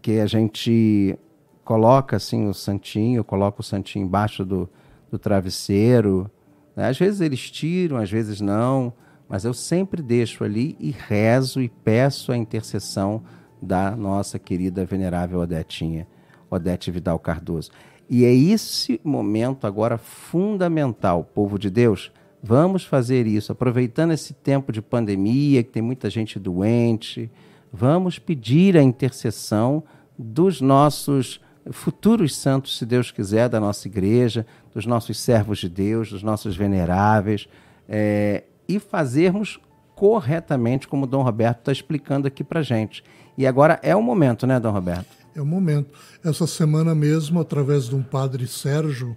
que 0.00 0.20
a 0.20 0.26
gente 0.26 1.18
coloca 1.64 2.16
assim 2.16 2.48
o 2.48 2.54
santinho, 2.54 3.22
coloca 3.22 3.60
o 3.60 3.64
santinho 3.64 4.04
embaixo 4.04 4.44
do, 4.44 4.68
do 5.10 5.18
travesseiro. 5.18 6.30
Né? 6.74 6.88
Às 6.88 6.98
vezes 6.98 7.20
eles 7.20 7.50
tiram, 7.50 7.96
às 7.96 8.10
vezes 8.10 8.40
não, 8.40 8.92
mas 9.28 9.44
eu 9.44 9.54
sempre 9.54 10.02
deixo 10.02 10.42
ali 10.42 10.76
e 10.80 10.90
rezo 10.90 11.60
e 11.60 11.68
peço 11.68 12.32
a 12.32 12.36
intercessão 12.36 13.22
da 13.62 13.94
nossa 13.94 14.38
querida 14.38 14.84
venerável 14.84 15.40
Odetinha, 15.40 16.06
Odete 16.50 16.90
Vidal 16.90 17.18
Cardoso. 17.18 17.70
E 18.08 18.24
é 18.24 18.34
esse 18.34 19.00
momento 19.04 19.66
agora 19.66 19.96
fundamental, 19.96 21.22
povo 21.22 21.58
de 21.58 21.70
Deus. 21.70 22.10
Vamos 22.42 22.84
fazer 22.84 23.26
isso, 23.26 23.52
aproveitando 23.52 24.12
esse 24.12 24.34
tempo 24.34 24.72
de 24.72 24.82
pandemia, 24.82 25.62
que 25.62 25.70
tem 25.70 25.82
muita 25.82 26.10
gente 26.10 26.38
doente, 26.38 27.30
vamos 27.72 28.18
pedir 28.18 28.76
a 28.76 28.82
intercessão 28.82 29.82
dos 30.18 30.60
nossos 30.60 31.40
futuros 31.70 32.36
santos, 32.36 32.78
se 32.78 32.86
Deus 32.86 33.10
quiser, 33.10 33.48
da 33.48 33.60
nossa 33.60 33.86
igreja, 33.86 34.46
dos 34.74 34.86
nossos 34.86 35.18
servos 35.18 35.58
de 35.58 35.68
Deus, 35.68 36.10
dos 36.10 36.22
nossos 36.22 36.56
veneráveis, 36.56 37.48
é, 37.88 38.44
e 38.68 38.78
fazermos 38.78 39.60
corretamente, 39.94 40.88
como 40.88 41.04
o 41.04 41.06
Dom 41.06 41.22
Roberto 41.22 41.58
está 41.58 41.72
explicando 41.72 42.26
aqui 42.26 42.42
para 42.42 42.62
gente. 42.62 43.04
E 43.36 43.46
agora 43.46 43.78
é 43.82 43.94
o 43.94 44.02
momento, 44.02 44.46
né, 44.46 44.58
Dom 44.58 44.70
Roberto? 44.70 45.08
É 45.34 45.40
o 45.40 45.46
momento. 45.46 45.90
Essa 46.24 46.46
semana 46.46 46.94
mesmo, 46.94 47.40
através 47.40 47.84
de 47.84 47.94
um 47.94 48.02
padre 48.02 48.46
Sérgio, 48.46 49.16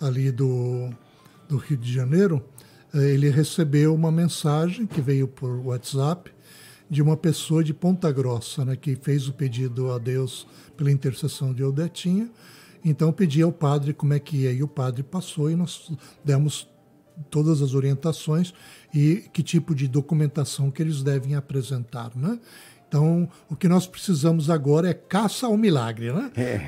ali 0.00 0.30
do, 0.30 0.90
do 1.48 1.56
Rio 1.56 1.76
de 1.76 1.92
Janeiro, 1.92 2.42
é, 2.94 2.98
ele 2.98 3.28
recebeu 3.28 3.94
uma 3.94 4.10
mensagem 4.10 4.86
que 4.86 5.00
veio 5.00 5.26
por 5.26 5.50
WhatsApp 5.66 6.33
de 6.94 7.02
uma 7.02 7.16
pessoa 7.16 7.64
de 7.64 7.74
Ponta 7.74 8.12
Grossa, 8.12 8.64
né, 8.64 8.76
que 8.76 8.94
fez 8.94 9.26
o 9.26 9.32
pedido 9.32 9.90
a 9.90 9.98
Deus 9.98 10.46
pela 10.76 10.92
intercessão 10.92 11.52
de 11.52 11.64
Odetinha. 11.64 12.30
Então 12.84 13.12
pedi 13.12 13.42
ao 13.42 13.50
padre 13.50 13.92
como 13.92 14.14
é 14.14 14.20
que 14.20 14.36
ia 14.36 14.52
e 14.52 14.62
o 14.62 14.68
padre 14.68 15.02
passou 15.02 15.50
e 15.50 15.56
nós 15.56 15.90
demos 16.24 16.68
todas 17.30 17.60
as 17.60 17.74
orientações 17.74 18.54
e 18.94 19.24
que 19.32 19.42
tipo 19.42 19.74
de 19.74 19.88
documentação 19.88 20.70
que 20.70 20.80
eles 20.80 21.02
devem 21.02 21.34
apresentar, 21.34 22.12
né? 22.14 22.38
Então, 22.94 23.28
o 23.50 23.56
que 23.56 23.66
nós 23.66 23.88
precisamos 23.88 24.48
agora 24.48 24.88
é 24.88 24.94
caça 24.94 25.46
ao 25.46 25.56
milagre, 25.56 26.12
né? 26.12 26.30
É. 26.36 26.60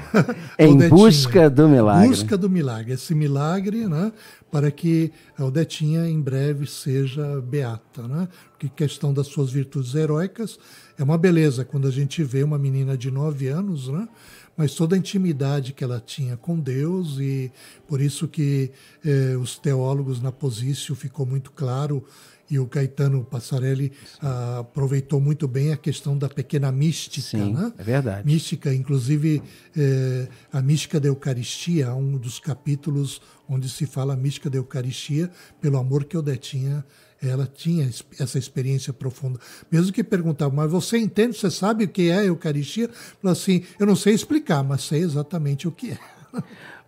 em 0.58 0.76
busca 0.88 1.48
do 1.48 1.68
milagre. 1.68 2.08
Busca 2.08 2.36
do 2.36 2.50
milagre. 2.50 2.94
Esse 2.94 3.14
milagre, 3.14 3.86
né? 3.86 4.10
Para 4.50 4.72
que 4.72 5.12
a 5.38 5.44
Odetinha 5.44 6.04
em 6.08 6.20
breve 6.20 6.66
seja 6.66 7.40
beata, 7.40 8.08
né? 8.08 8.26
Porque 8.50 8.68
questão 8.68 9.14
das 9.14 9.28
suas 9.28 9.52
virtudes 9.52 9.94
heróicas 9.94 10.58
é 10.98 11.04
uma 11.04 11.16
beleza 11.16 11.64
quando 11.64 11.86
a 11.86 11.92
gente 11.92 12.24
vê 12.24 12.42
uma 12.42 12.58
menina 12.58 12.96
de 12.96 13.08
nove 13.08 13.46
anos, 13.46 13.86
né? 13.86 14.08
mas 14.56 14.74
toda 14.74 14.96
a 14.96 14.98
intimidade 14.98 15.74
que 15.74 15.84
ela 15.84 16.00
tinha 16.00 16.34
com 16.34 16.58
Deus 16.58 17.18
e 17.18 17.52
por 17.86 18.00
isso 18.00 18.26
que 18.26 18.72
eh, 19.04 19.36
os 19.36 19.58
teólogos 19.58 20.22
na 20.22 20.32
Posício 20.32 20.94
ficou 20.94 21.26
muito 21.26 21.52
claro 21.52 22.02
e 22.50 22.58
o 22.58 22.66
Caetano 22.66 23.24
Passarelli 23.24 23.92
ah, 24.20 24.60
aproveitou 24.60 25.20
muito 25.20 25.48
bem 25.48 25.72
a 25.72 25.76
questão 25.76 26.16
da 26.16 26.28
pequena 26.28 26.70
mística, 26.70 27.26
Sim, 27.26 27.52
né? 27.52 27.72
É 27.78 27.82
verdade. 27.82 28.26
Mística, 28.26 28.72
inclusive 28.72 29.42
eh, 29.76 30.28
a 30.52 30.62
mística 30.62 31.00
da 31.00 31.08
Eucaristia, 31.08 31.94
um 31.94 32.16
dos 32.16 32.38
capítulos 32.38 33.20
onde 33.48 33.68
se 33.68 33.86
fala 33.86 34.14
a 34.14 34.16
mística 34.16 34.48
da 34.48 34.58
Eucaristia, 34.58 35.30
pelo 35.60 35.78
amor 35.78 36.04
que 36.04 36.16
Odetinha 36.16 36.84
ela 37.22 37.46
tinha 37.46 37.88
essa 38.20 38.38
experiência 38.38 38.92
profunda. 38.92 39.40
Mesmo 39.70 39.92
que 39.92 40.04
perguntava, 40.04 40.54
mas 40.54 40.70
você 40.70 40.98
entende, 40.98 41.36
você 41.36 41.50
sabe 41.50 41.84
o 41.84 41.88
que 41.88 42.10
é 42.10 42.18
a 42.18 42.24
Eucaristia? 42.24 42.90
Falou 43.20 43.32
assim, 43.32 43.64
eu 43.78 43.86
não 43.86 43.96
sei 43.96 44.14
explicar, 44.14 44.62
mas 44.62 44.82
sei 44.82 45.00
exatamente 45.00 45.66
o 45.66 45.72
que 45.72 45.92
é. 45.92 45.98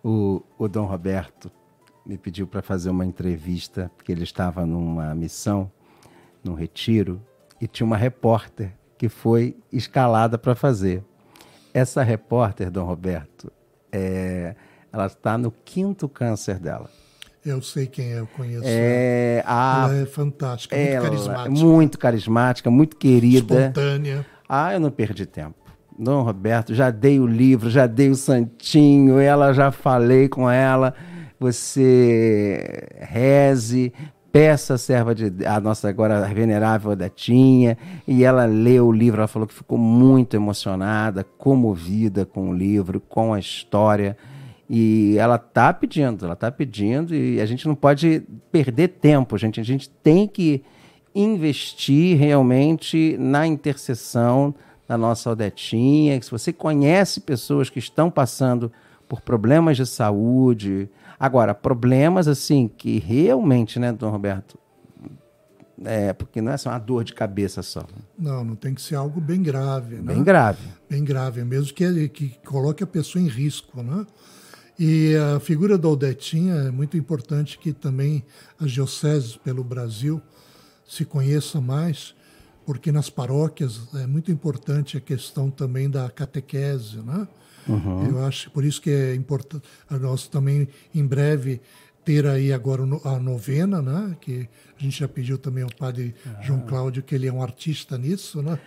O, 0.01 0.41
o 0.57 0.67
Dom 0.69 0.85
Roberto 0.85 1.51
me 2.09 2.17
pediu 2.17 2.47
para 2.47 2.63
fazer 2.63 2.89
uma 2.89 3.05
entrevista, 3.05 3.91
porque 3.95 4.11
ele 4.11 4.23
estava 4.23 4.65
numa 4.65 5.13
missão, 5.13 5.71
num 6.43 6.55
retiro, 6.55 7.21
e 7.61 7.67
tinha 7.67 7.85
uma 7.85 7.95
repórter 7.95 8.71
que 8.97 9.07
foi 9.07 9.55
escalada 9.71 10.35
para 10.35 10.55
fazer. 10.55 11.03
Essa 11.71 12.01
repórter, 12.01 12.71
Dom 12.71 12.83
Roberto, 12.83 13.51
é, 13.91 14.55
ela 14.91 15.05
está 15.05 15.37
no 15.37 15.51
quinto 15.51 16.09
câncer 16.09 16.57
dela. 16.57 16.89
Eu 17.45 17.61
sei 17.61 17.85
quem 17.85 18.11
é, 18.11 18.19
eu 18.19 18.27
conheço. 18.35 18.63
É, 18.65 19.43
a, 19.45 19.85
ela 19.85 20.01
é 20.01 20.05
fantástica, 20.07 20.75
muito 20.75 20.89
ela, 20.89 21.09
carismática. 21.09 21.49
Muito 21.51 21.99
carismática, 21.99 22.71
muito 22.71 22.97
querida. 22.97 23.67
Espontânea. 23.67 24.25
Ah, 24.49 24.73
eu 24.73 24.79
não 24.79 24.89
perdi 24.89 25.27
tempo. 25.27 25.53
Dom 25.97 26.23
Roberto, 26.23 26.73
já 26.73 26.89
dei 26.89 27.19
o 27.19 27.27
livro, 27.27 27.69
já 27.69 27.85
dei 27.85 28.09
o 28.09 28.15
santinho, 28.15 29.19
ela 29.19 29.53
já 29.53 29.71
falei 29.71 30.27
com 30.27 30.49
ela 30.49 30.95
você 31.39 32.87
reze, 32.99 33.93
peça 34.31 34.75
a 34.75 34.77
serva 34.77 35.15
de 35.15 35.45
a 35.45 35.59
nossa 35.59 35.89
agora 35.89 36.21
venerável 36.27 36.91
Odetinha, 36.91 37.77
e 38.07 38.23
ela 38.23 38.45
leu 38.45 38.87
o 38.87 38.91
livro, 38.91 39.21
ela 39.21 39.27
falou 39.27 39.47
que 39.47 39.53
ficou 39.53 39.77
muito 39.77 40.35
emocionada, 40.35 41.23
comovida 41.23 42.25
com 42.25 42.49
o 42.49 42.53
livro, 42.53 42.99
com 42.99 43.33
a 43.33 43.39
história. 43.39 44.17
E 44.69 45.15
ela 45.17 45.35
está 45.35 45.73
pedindo, 45.73 46.25
ela 46.25 46.35
está 46.35 46.51
pedindo, 46.51 47.15
e 47.15 47.41
a 47.41 47.45
gente 47.45 47.67
não 47.67 47.73
pode 47.73 48.21
perder 48.51 48.89
tempo, 48.89 49.35
gente. 49.35 49.59
A 49.59 49.63
gente 49.63 49.89
tem 49.89 50.27
que 50.27 50.63
investir 51.15 52.17
realmente 52.17 53.17
na 53.17 53.47
intercessão 53.47 54.53
da 54.87 54.95
nossa 54.95 55.31
Odetinha. 55.31 56.21
Se 56.21 56.29
você 56.29 56.53
conhece 56.53 57.19
pessoas 57.19 57.69
que 57.69 57.79
estão 57.79 58.11
passando 58.11 58.71
por 59.09 59.19
problemas 59.21 59.75
de 59.75 59.85
saúde, 59.85 60.89
Agora, 61.19 61.53
problemas 61.53 62.29
assim 62.29 62.69
que 62.69 62.97
realmente, 62.97 63.77
né, 63.77 63.91
Dom 63.91 64.09
Roberto, 64.09 64.57
é, 65.83 66.13
porque 66.13 66.41
não 66.41 66.53
é 66.53 66.57
só 66.57 66.69
uma 66.69 66.79
dor 66.79 67.03
de 67.03 67.13
cabeça 67.13 67.61
só. 67.61 67.85
Não, 68.17 68.43
não 68.43 68.55
tem 68.55 68.73
que 68.73 68.81
ser 68.81 68.95
algo 68.95 69.19
bem 69.19 69.43
grave. 69.43 69.97
Né? 69.97 70.13
Bem 70.13 70.23
grave. 70.23 70.61
Bem 70.89 71.03
grave, 71.03 71.43
mesmo 71.43 71.73
que, 71.73 72.07
que 72.09 72.39
coloque 72.45 72.83
a 72.83 72.87
pessoa 72.87 73.21
em 73.21 73.27
risco. 73.27 73.83
Né? 73.83 74.07
E 74.77 75.13
a 75.35 75.41
figura 75.41 75.77
da 75.77 75.89
Odetinha 75.89 76.55
é 76.55 76.71
muito 76.71 76.95
importante 76.95 77.59
que 77.59 77.73
também 77.73 78.23
as 78.57 78.71
dioceses 78.71 79.35
pelo 79.35 79.63
Brasil 79.63 80.21
se 80.87 81.03
conheçam 81.03 81.61
mais, 81.61 82.15
porque 82.65 82.93
nas 82.93 83.09
paróquias 83.09 83.93
é 83.95 84.07
muito 84.07 84.31
importante 84.31 84.95
a 84.95 85.01
questão 85.01 85.49
também 85.49 85.89
da 85.89 86.09
catequese. 86.09 86.97
Né? 86.97 87.27
Uhum. 87.71 88.09
Eu 88.09 88.25
acho 88.25 88.49
por 88.51 88.63
isso 88.63 88.81
que 88.81 88.89
é 88.89 89.15
importante 89.15 89.67
nós 89.89 90.27
também 90.27 90.67
em 90.93 91.05
breve 91.05 91.61
ter 92.03 92.25
aí 92.25 92.51
agora 92.51 92.81
a 93.03 93.19
novena, 93.19 93.81
né? 93.81 94.17
Que 94.19 94.49
a 94.77 94.83
gente 94.83 94.99
já 94.99 95.07
pediu 95.07 95.37
também 95.37 95.63
ao 95.63 95.69
padre 95.69 96.15
ah. 96.25 96.41
João 96.41 96.61
Cláudio 96.61 97.03
que 97.03 97.13
ele 97.13 97.27
é 97.27 97.31
um 97.31 97.43
artista 97.43 97.97
nisso, 97.97 98.41
né? 98.41 98.59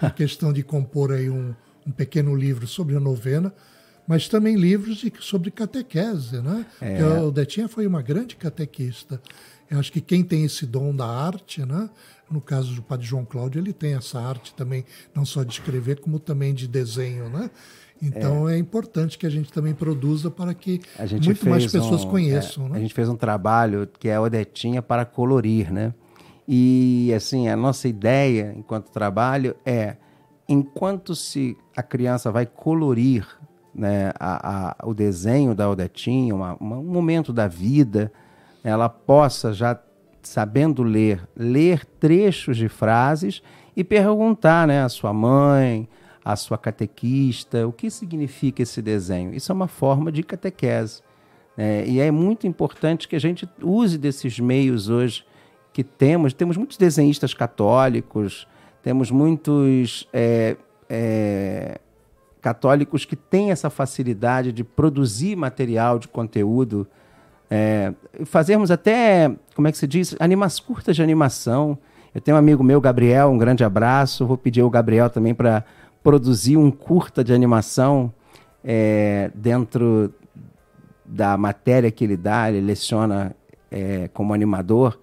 A 0.00 0.10
questão 0.10 0.52
de 0.52 0.62
compor 0.62 1.12
aí 1.12 1.28
um, 1.28 1.54
um 1.86 1.90
pequeno 1.90 2.34
livro 2.34 2.66
sobre 2.66 2.94
a 2.96 3.00
novena, 3.00 3.52
mas 4.06 4.28
também 4.28 4.56
livros 4.56 4.98
de, 4.98 5.12
sobre 5.20 5.50
catequese, 5.50 6.40
né? 6.40 6.66
É. 6.80 7.02
o 7.20 7.30
Detinha 7.30 7.68
foi 7.68 7.86
uma 7.86 8.02
grande 8.02 8.36
catequista. 8.36 9.20
Eu 9.70 9.78
acho 9.78 9.90
que 9.90 10.00
quem 10.00 10.22
tem 10.22 10.44
esse 10.44 10.66
dom 10.66 10.94
da 10.94 11.06
arte, 11.06 11.64
né? 11.64 11.88
No 12.30 12.40
caso 12.40 12.74
do 12.74 12.82
padre 12.82 13.06
João 13.06 13.24
Cláudio, 13.24 13.60
ele 13.60 13.72
tem 13.72 13.94
essa 13.94 14.20
arte 14.20 14.54
também, 14.54 14.84
não 15.14 15.24
só 15.24 15.42
de 15.42 15.52
escrever, 15.52 16.00
como 16.00 16.18
também 16.18 16.54
de 16.54 16.68
desenho, 16.68 17.28
né? 17.28 17.50
Então 18.06 18.48
é. 18.48 18.54
é. 18.54 18.58
importante 18.58 19.18
que 19.18 19.26
a 19.26 19.30
gente 19.30 19.52
também 19.52 19.74
produza 19.74 20.30
para 20.30 20.52
que 20.54 20.80
muito 21.24 21.48
mais 21.48 21.70
pessoas 21.70 22.04
um, 22.04 22.10
conheçam. 22.10 22.66
É, 22.66 22.68
né? 22.70 22.78
A 22.78 22.80
gente 22.80 22.94
fez 22.94 23.08
um 23.08 23.16
trabalho 23.16 23.88
que 23.98 24.08
é 24.08 24.14
a 24.14 24.20
Odetinha 24.20 24.82
para 24.82 25.04
colorir, 25.04 25.72
né? 25.72 25.94
E 26.46 27.12
assim, 27.16 27.48
a 27.48 27.56
nossa 27.56 27.88
ideia 27.88 28.54
enquanto 28.56 28.90
trabalho 28.90 29.56
é, 29.64 29.96
enquanto 30.48 31.14
se 31.14 31.56
a 31.76 31.82
criança 31.82 32.30
vai 32.30 32.46
colorir 32.46 33.26
né, 33.74 34.12
a, 34.18 34.76
a, 34.82 34.86
o 34.86 34.94
desenho 34.94 35.54
da 35.54 35.68
Odetinha, 35.68 36.34
uma, 36.34 36.56
uma, 36.60 36.78
um 36.78 36.84
momento 36.84 37.32
da 37.32 37.48
vida, 37.48 38.12
ela 38.62 38.88
possa 38.88 39.52
já 39.52 39.78
sabendo 40.22 40.82
ler, 40.82 41.28
ler 41.36 41.84
trechos 41.84 42.56
de 42.56 42.68
frases 42.68 43.42
e 43.76 43.82
perguntar 43.82 44.66
né, 44.66 44.82
à 44.82 44.88
sua 44.88 45.12
mãe, 45.12 45.88
a 46.24 46.36
sua 46.36 46.56
catequista, 46.56 47.66
o 47.66 47.72
que 47.72 47.90
significa 47.90 48.62
esse 48.62 48.80
desenho. 48.80 49.34
Isso 49.34 49.52
é 49.52 49.54
uma 49.54 49.68
forma 49.68 50.10
de 50.10 50.22
catequese. 50.22 51.02
Né? 51.56 51.86
E 51.86 52.00
é 52.00 52.10
muito 52.10 52.46
importante 52.46 53.06
que 53.06 53.14
a 53.14 53.20
gente 53.20 53.48
use 53.62 53.98
desses 53.98 54.40
meios 54.40 54.88
hoje 54.88 55.24
que 55.72 55.84
temos. 55.84 56.32
Temos 56.32 56.56
muitos 56.56 56.78
desenhistas 56.78 57.34
católicos, 57.34 58.48
temos 58.82 59.10
muitos 59.10 60.08
é, 60.12 60.56
é, 60.88 61.78
católicos 62.40 63.04
que 63.04 63.16
têm 63.16 63.50
essa 63.50 63.68
facilidade 63.68 64.52
de 64.52 64.64
produzir 64.64 65.36
material 65.36 65.98
de 65.98 66.08
conteúdo, 66.08 66.86
é, 67.50 67.92
fazermos 68.24 68.70
até, 68.70 69.34
como 69.54 69.68
é 69.68 69.72
que 69.72 69.78
se 69.78 69.86
diz, 69.86 70.16
animas 70.18 70.58
curtas 70.58 70.96
de 70.96 71.02
animação. 71.02 71.78
Eu 72.14 72.20
tenho 72.20 72.36
um 72.36 72.38
amigo 72.38 72.62
meu, 72.62 72.80
Gabriel, 72.80 73.30
um 73.30 73.38
grande 73.38 73.64
abraço. 73.64 74.26
Vou 74.26 74.38
pedir 74.38 74.60
ao 74.60 74.70
Gabriel 74.70 75.10
também 75.10 75.34
para 75.34 75.64
produzir 76.04 76.58
um 76.58 76.70
curta 76.70 77.24
de 77.24 77.32
animação 77.32 78.12
é, 78.62 79.30
dentro 79.34 80.14
da 81.04 81.36
matéria 81.36 81.90
que 81.90 82.04
ele 82.04 82.16
dá, 82.16 82.50
ele 82.50 82.60
leciona 82.60 83.34
é, 83.70 84.08
como 84.08 84.34
animador, 84.34 85.00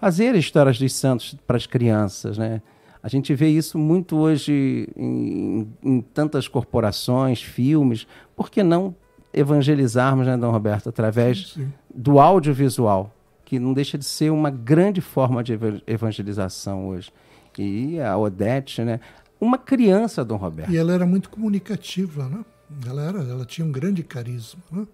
fazer 0.00 0.34
histórias 0.34 0.78
dos 0.78 0.92
santos 0.94 1.36
para 1.46 1.56
as 1.56 1.66
crianças, 1.66 2.38
né? 2.38 2.62
A 3.00 3.08
gente 3.08 3.32
vê 3.34 3.48
isso 3.48 3.78
muito 3.78 4.16
hoje 4.16 4.88
em, 4.96 5.68
em, 5.84 6.00
tantas 6.00 6.48
corporações, 6.48 7.40
filmes. 7.40 8.06
Por 8.34 8.50
que 8.50 8.62
não 8.62 8.94
evangelizarmos, 9.32 10.26
né, 10.26 10.36
Dom 10.36 10.50
Roberto, 10.50 10.88
através 10.88 11.52
Sim. 11.52 11.72
do 11.94 12.18
audiovisual, 12.18 13.14
que 13.44 13.58
não 13.58 13.72
deixa 13.72 13.96
de 13.96 14.04
ser 14.04 14.30
uma 14.30 14.50
grande 14.50 15.00
forma 15.00 15.44
de 15.44 15.56
evangelização 15.86 16.88
hoje. 16.88 17.12
E 17.56 18.00
a 18.00 18.16
Odete, 18.16 18.82
né? 18.82 19.00
Uma 19.40 19.58
criança, 19.58 20.24
Dom 20.24 20.36
Roberto. 20.36 20.70
E 20.70 20.76
ela 20.76 20.92
era 20.92 21.06
muito 21.06 21.30
comunicativa, 21.30 22.28
né? 22.28 22.44
Ela, 22.86 23.02
era, 23.02 23.18
ela 23.22 23.44
tinha 23.44 23.66
um 23.66 23.72
grande 23.72 24.02
carisma. 24.02 24.60
Né? 24.70 24.86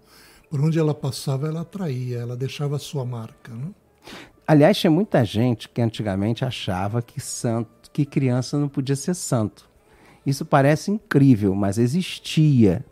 Por 0.49 0.61
onde 0.61 0.79
ela 0.79 0.93
passava, 0.93 1.47
ela 1.47 1.61
atraía, 1.61 2.19
ela 2.19 2.37
deixava 2.37 2.75
a 2.75 2.79
sua 2.79 3.03
marca. 3.03 3.51
Né? 3.51 3.69
Aliás, 4.47 4.77
tinha 4.77 4.91
muita 4.91 5.25
gente 5.25 5.67
que 5.67 5.81
antigamente 5.81 6.45
achava 6.45 7.01
que 7.01 7.19
santo, 7.19 7.89
que 7.91 8.05
criança 8.05 8.57
não 8.57 8.69
podia 8.69 8.95
ser 8.95 9.13
santo. 9.13 9.67
Isso 10.25 10.45
parece 10.45 10.91
incrível, 10.91 11.53
mas 11.53 11.77
existia. 11.77 12.85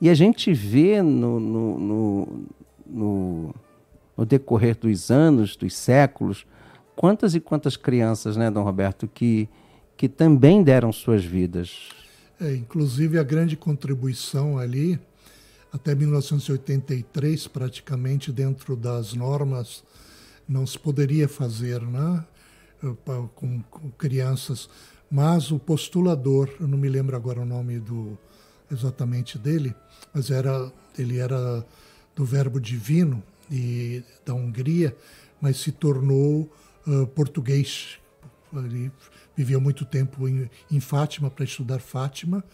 E 0.00 0.08
a 0.08 0.14
gente 0.14 0.52
vê 0.52 1.02
no, 1.02 1.38
no, 1.38 1.78
no, 1.78 2.46
no, 2.86 3.54
no 4.16 4.26
decorrer 4.26 4.76
dos 4.76 5.10
anos, 5.10 5.56
dos 5.56 5.74
séculos, 5.74 6.46
quantas 6.96 7.34
e 7.34 7.40
quantas 7.40 7.76
crianças, 7.76 8.36
né, 8.36 8.50
Dom 8.50 8.62
Roberto, 8.62 9.08
que 9.08 9.48
que 10.02 10.08
também 10.08 10.64
deram 10.64 10.92
suas 10.92 11.24
vidas. 11.24 11.88
É, 12.40 12.52
inclusive 12.56 13.20
a 13.20 13.22
grande 13.22 13.56
contribuição 13.56 14.58
ali, 14.58 14.98
até 15.72 15.94
1983, 15.94 17.46
praticamente 17.46 18.32
dentro 18.32 18.74
das 18.74 19.14
normas, 19.14 19.84
não 20.48 20.66
se 20.66 20.76
poderia 20.76 21.28
fazer 21.28 21.80
né, 21.82 22.24
com, 23.36 23.62
com 23.70 23.90
crianças, 23.92 24.68
mas 25.08 25.52
o 25.52 25.58
postulador, 25.60 26.50
eu 26.58 26.66
não 26.66 26.76
me 26.76 26.88
lembro 26.88 27.14
agora 27.14 27.40
o 27.40 27.46
nome 27.46 27.78
do 27.78 28.18
exatamente 28.72 29.38
dele, 29.38 29.72
mas 30.12 30.32
era 30.32 30.72
ele 30.98 31.18
era 31.18 31.64
do 32.16 32.24
Verbo 32.24 32.60
Divino 32.60 33.22
e 33.48 34.02
da 34.26 34.34
Hungria, 34.34 34.96
mas 35.40 35.58
se 35.58 35.70
tornou 35.70 36.52
uh, 36.88 37.06
português. 37.06 38.00
Ele 38.52 38.90
vivia 39.36 39.58
muito 39.58 39.84
tempo 39.84 40.28
em, 40.28 40.48
em 40.70 40.80
Fátima 40.80 41.30
para 41.30 41.44
estudar 41.44 41.80
Fátima 41.80 42.44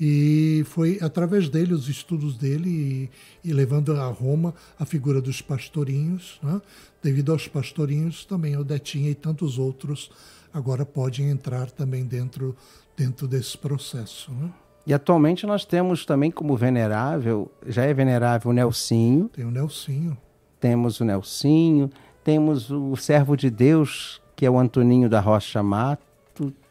e 0.00 0.64
foi 0.66 0.98
através 1.02 1.48
dele 1.48 1.74
os 1.74 1.88
estudos 1.88 2.36
dele 2.36 3.10
e, 3.44 3.48
e 3.48 3.52
levando 3.52 3.92
a 3.92 4.06
Roma 4.06 4.54
a 4.78 4.84
figura 4.84 5.20
dos 5.20 5.42
pastorinhos, 5.42 6.38
né? 6.42 6.60
devido 7.02 7.32
aos 7.32 7.48
pastorinhos 7.48 8.24
também 8.24 8.56
o 8.56 8.62
Detinha 8.62 9.10
e 9.10 9.14
tantos 9.14 9.58
outros 9.58 10.10
agora 10.52 10.86
podem 10.86 11.30
entrar 11.30 11.70
também 11.70 12.04
dentro 12.04 12.56
dentro 12.96 13.28
desse 13.28 13.56
processo. 13.56 14.32
Né? 14.32 14.50
E 14.84 14.92
atualmente 14.92 15.46
nós 15.46 15.64
temos 15.64 16.04
também 16.04 16.30
como 16.30 16.56
venerável, 16.56 17.50
já 17.66 17.84
é 17.84 17.94
venerável 17.94 18.50
o 18.50 18.54
Nelsinho. 18.54 19.28
Tem 19.28 19.44
o 19.44 19.50
Nelsinho. 19.50 20.18
Temos 20.58 20.98
o 20.98 21.04
Nelsinho, 21.04 21.90
temos 22.24 22.70
o 22.70 22.96
servo 22.96 23.36
de 23.36 23.48
Deus, 23.48 24.20
que 24.34 24.44
é 24.44 24.50
o 24.50 24.58
Antoninho 24.58 25.08
da 25.08 25.20
Rocha 25.20 25.62
Mato, 25.62 26.07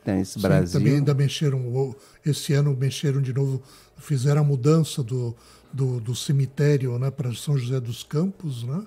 tem 0.07 0.21
esse 0.21 0.33
Sim, 0.33 0.39
Brasil. 0.39 0.79
Também 0.79 0.95
ainda 0.95 1.13
mexeram, 1.13 1.93
esse 2.25 2.53
ano 2.53 2.73
mexeram 2.79 3.21
de 3.21 3.33
novo, 3.33 3.61
fizeram 3.97 4.39
a 4.39 4.43
mudança 4.43 5.03
do, 5.03 5.35
do, 5.73 5.99
do 5.99 6.15
cemitério 6.15 6.97
né, 6.97 7.11
para 7.11 7.33
São 7.33 7.57
José 7.57 7.77
dos 7.81 8.03
Campos, 8.03 8.63
né? 8.63 8.83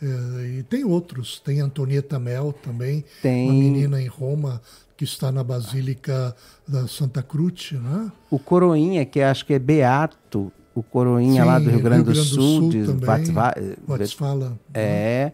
É, 0.00 0.58
e 0.58 0.62
tem 0.62 0.84
outros, 0.84 1.40
tem 1.40 1.60
Antonieta 1.60 2.18
Mel 2.18 2.52
também, 2.52 3.04
tem... 3.20 3.48
uma 3.48 3.52
menina 3.52 4.00
em 4.00 4.06
Roma 4.06 4.60
que 4.96 5.02
está 5.04 5.32
na 5.32 5.42
Basílica 5.42 6.36
da 6.68 6.86
Santa 6.86 7.22
Cruz, 7.22 7.72
né? 7.72 8.12
O 8.30 8.38
Coroinha, 8.38 9.04
que 9.04 9.20
acho 9.20 9.44
que 9.44 9.54
é 9.54 9.58
Beato, 9.58 10.52
o 10.72 10.82
Coroinha 10.84 11.42
Sim, 11.42 11.48
lá 11.48 11.58
do 11.58 11.70
Rio 11.70 11.80
Grande, 11.80 12.04
Rio 12.04 12.14
Grande 12.14 12.30
do 12.30 12.34
Sul, 12.34 12.72
Sul 12.72 12.86
também, 12.86 14.06
fala. 14.16 14.58
É, 14.72 15.32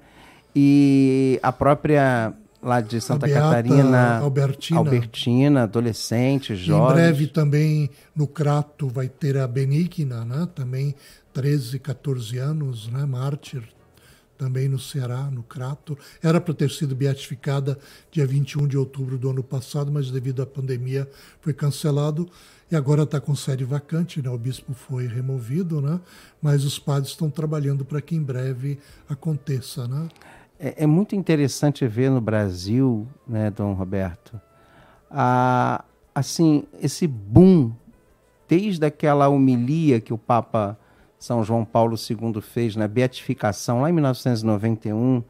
e 0.54 1.38
a 1.42 1.52
própria 1.52 2.34
lá 2.62 2.80
de 2.80 3.00
Santa 3.00 3.28
Catarina, 3.28 4.18
Albertina. 4.18 4.78
Albertina, 4.78 5.62
adolescente, 5.62 6.54
jovem. 6.54 6.90
Em 6.90 6.94
breve 6.94 7.26
também 7.26 7.90
no 8.14 8.26
Crato 8.26 8.88
vai 8.88 9.08
ter 9.08 9.36
a 9.36 9.46
Benigna, 9.46 10.24
né? 10.24 10.48
também 10.54 10.94
13, 11.32 11.78
14 11.78 12.38
anos, 12.38 12.88
né? 12.88 13.04
mártir, 13.06 13.62
também 14.36 14.68
no 14.68 14.78
Ceará, 14.78 15.30
no 15.30 15.42
Crato. 15.42 15.96
Era 16.22 16.40
para 16.40 16.54
ter 16.54 16.70
sido 16.70 16.94
beatificada 16.94 17.78
dia 18.10 18.26
21 18.26 18.66
de 18.66 18.76
outubro 18.76 19.16
do 19.16 19.30
ano 19.30 19.42
passado, 19.42 19.90
mas 19.90 20.10
devido 20.10 20.42
à 20.42 20.46
pandemia 20.46 21.08
foi 21.40 21.52
cancelado 21.52 22.28
e 22.70 22.76
agora 22.76 23.02
está 23.02 23.20
com 23.20 23.34
sede 23.34 23.64
vacante, 23.64 24.22
né? 24.22 24.30
o 24.30 24.38
bispo 24.38 24.72
foi 24.72 25.06
removido, 25.06 25.80
né? 25.80 26.00
mas 26.40 26.64
os 26.64 26.78
padres 26.78 27.10
estão 27.10 27.28
trabalhando 27.28 27.84
para 27.84 28.00
que 28.00 28.14
em 28.14 28.22
breve 28.22 28.78
aconteça. 29.08 29.88
Né? 29.88 30.08
É, 30.60 30.84
é, 30.84 30.86
muito 30.86 31.16
interessante 31.16 31.86
ver 31.86 32.10
no 32.10 32.20
Brasil, 32.20 33.08
né, 33.26 33.50
Dom 33.50 33.72
Roberto, 33.72 34.38
a, 35.10 35.82
assim, 36.14 36.64
esse 36.82 37.06
boom, 37.06 37.72
desde 38.46 38.84
aquela 38.84 39.28
homilia 39.28 40.00
que 40.00 40.12
o 40.12 40.18
Papa 40.18 40.78
São 41.18 41.42
João 41.42 41.64
Paulo 41.64 41.96
II 41.96 42.42
fez 42.42 42.76
na 42.76 42.86
beatificação, 42.86 43.80
lá 43.80 43.88
em 43.88 43.92
1991, 43.94 45.22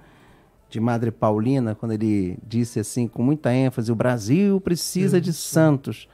de 0.69 0.79
Madre 0.79 1.11
Paulina, 1.11 1.75
quando 1.75 1.93
ele 1.93 2.39
disse 2.47 2.79
assim, 2.79 3.09
com 3.09 3.23
muita 3.23 3.53
ênfase: 3.53 3.91
o 3.91 3.97
Brasil 3.97 4.61
precisa 4.61 5.21
de 5.21 5.33
santos. 5.33 6.09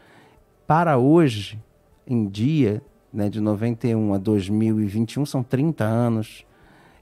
Para 0.67 0.97
hoje, 0.97 1.63
em 2.07 2.27
dia, 2.27 2.83
né, 3.13 3.29
de 3.29 3.41
91 3.41 4.15
a 4.15 4.19
2021, 4.19 5.27
são 5.27 5.43
30 5.43 5.85
anos. 5.85 6.46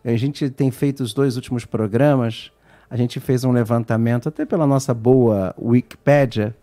A 0.05 0.17
gente 0.17 0.51
tem 0.51 0.71
feito 0.71 1.03
os 1.03 1.15
dois 1.15 1.37
últimos 1.37 1.65
programas, 1.65 2.53
a 2.91 2.97
gente 2.97 3.19
fez 3.19 3.43
um 3.43 3.53
levantamento, 3.53 4.29
até 4.29 4.45
pela 4.45 4.67
nossa 4.67 4.93
boa 4.93 5.55
Wikipédia, 5.59 6.55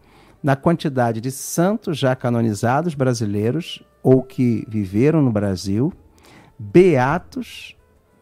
na 0.44 0.56
quantidade 0.56 1.20
de 1.20 1.32
santos 1.32 1.98
já 1.98 2.16
canonizados 2.16 2.94
brasileiros 2.94 3.84
ou 4.04 4.22
que 4.22 4.66
viveram 4.68 5.22
no 5.22 5.32
Brasil, 5.32 5.92
beatos 6.58 7.76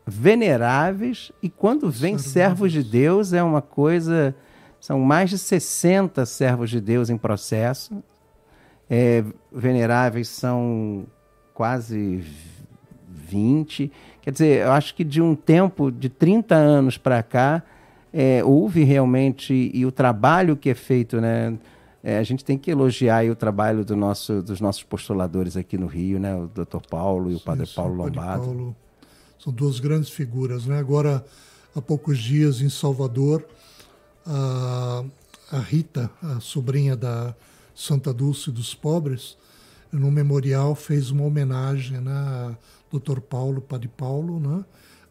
veneráveis, 0.05 1.31
e 1.41 1.49
quando 1.49 1.89
vem 1.89 2.17
servos 2.17 2.71
de 2.71 2.83
Deus 2.83 3.31
é 3.33 3.43
uma 3.43 3.61
coisa. 3.61 4.35
São 4.79 4.99
mais 5.01 5.29
de 5.29 5.37
60 5.37 6.25
servos 6.25 6.69
de 6.69 6.79
Deus 6.79 7.09
em 7.09 7.17
processo. 7.17 8.01
É, 8.89 9.23
veneráveis 9.51 10.29
são 10.29 11.05
quase 11.53 12.23
20. 13.07 13.91
Quer 14.29 14.33
dizer, 14.33 14.61
eu 14.61 14.71
acho 14.73 14.93
que 14.93 15.03
de 15.03 15.19
um 15.19 15.33
tempo 15.33 15.91
de 15.91 16.07
30 16.07 16.53
anos 16.53 16.99
para 16.99 17.23
cá, 17.23 17.63
é, 18.13 18.43
houve 18.43 18.83
realmente, 18.83 19.71
e 19.73 19.83
o 19.87 19.91
trabalho 19.91 20.55
que 20.55 20.69
é 20.69 20.75
feito, 20.75 21.19
né? 21.19 21.57
É, 22.03 22.19
a 22.19 22.21
gente 22.21 22.45
tem 22.45 22.55
que 22.55 22.69
elogiar 22.69 23.25
o 23.25 23.35
trabalho 23.35 23.83
do 23.83 23.95
nosso, 23.95 24.43
dos 24.43 24.61
nossos 24.61 24.83
postuladores 24.83 25.57
aqui 25.57 25.79
no 25.79 25.87
Rio, 25.87 26.19
né? 26.19 26.35
O 26.35 26.45
Dr. 26.45 26.77
Paulo 26.87 27.31
e 27.31 27.35
o 27.37 27.39
Padre 27.39 27.65
Paulo 27.75 27.95
Lombardo. 27.95 28.45
Paulo 28.45 28.75
são 29.39 29.51
duas 29.51 29.79
grandes 29.79 30.11
figuras. 30.11 30.67
Né? 30.67 30.77
Agora, 30.77 31.25
há 31.75 31.81
poucos 31.81 32.19
dias, 32.19 32.61
em 32.61 32.69
Salvador, 32.69 33.43
a, 34.27 35.03
a 35.51 35.57
Rita, 35.57 36.07
a 36.21 36.39
sobrinha 36.39 36.95
da 36.95 37.33
Santa 37.73 38.13
Dulce 38.13 38.51
dos 38.51 38.75
Pobres, 38.75 39.35
no 39.91 40.11
memorial 40.11 40.75
fez 40.75 41.09
uma 41.09 41.23
homenagem 41.23 41.99
né, 41.99 42.55
Dr. 42.91 43.19
Paulo, 43.19 43.61
Padre 43.61 43.87
Paulo, 43.87 44.39
né? 44.39 44.63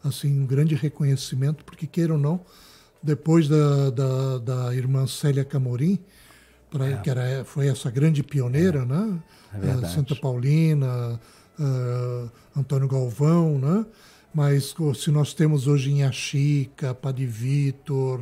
assim, 0.03 0.41
um 0.41 0.45
grande 0.45 0.75
reconhecimento, 0.75 1.63
porque 1.63 1.85
queira 1.85 2.13
ou 2.13 2.19
não, 2.19 2.41
depois 3.01 3.47
da, 3.47 3.89
da, 3.89 4.37
da 4.37 4.75
irmã 4.75 5.07
Célia 5.07 5.45
Camorim, 5.45 5.99
pra, 6.69 6.89
é. 6.89 6.97
que 6.97 7.09
era, 7.09 7.43
foi 7.45 7.67
essa 7.67 7.89
grande 7.89 8.23
pioneira, 8.23 8.79
é. 8.79 8.85
né? 8.85 9.19
É 9.83 9.87
Santa 9.87 10.15
Paulina, 10.15 11.19
uh, 11.59 12.29
Antônio 12.55 12.87
Galvão, 12.87 13.57
né? 13.57 13.85
mas 14.33 14.75
se 14.95 15.09
nós 15.09 15.33
temos 15.33 15.67
hoje 15.67 15.91
em 15.91 16.03
Achica, 16.03 16.93
Padre 16.93 17.25
Vitor 17.25 18.19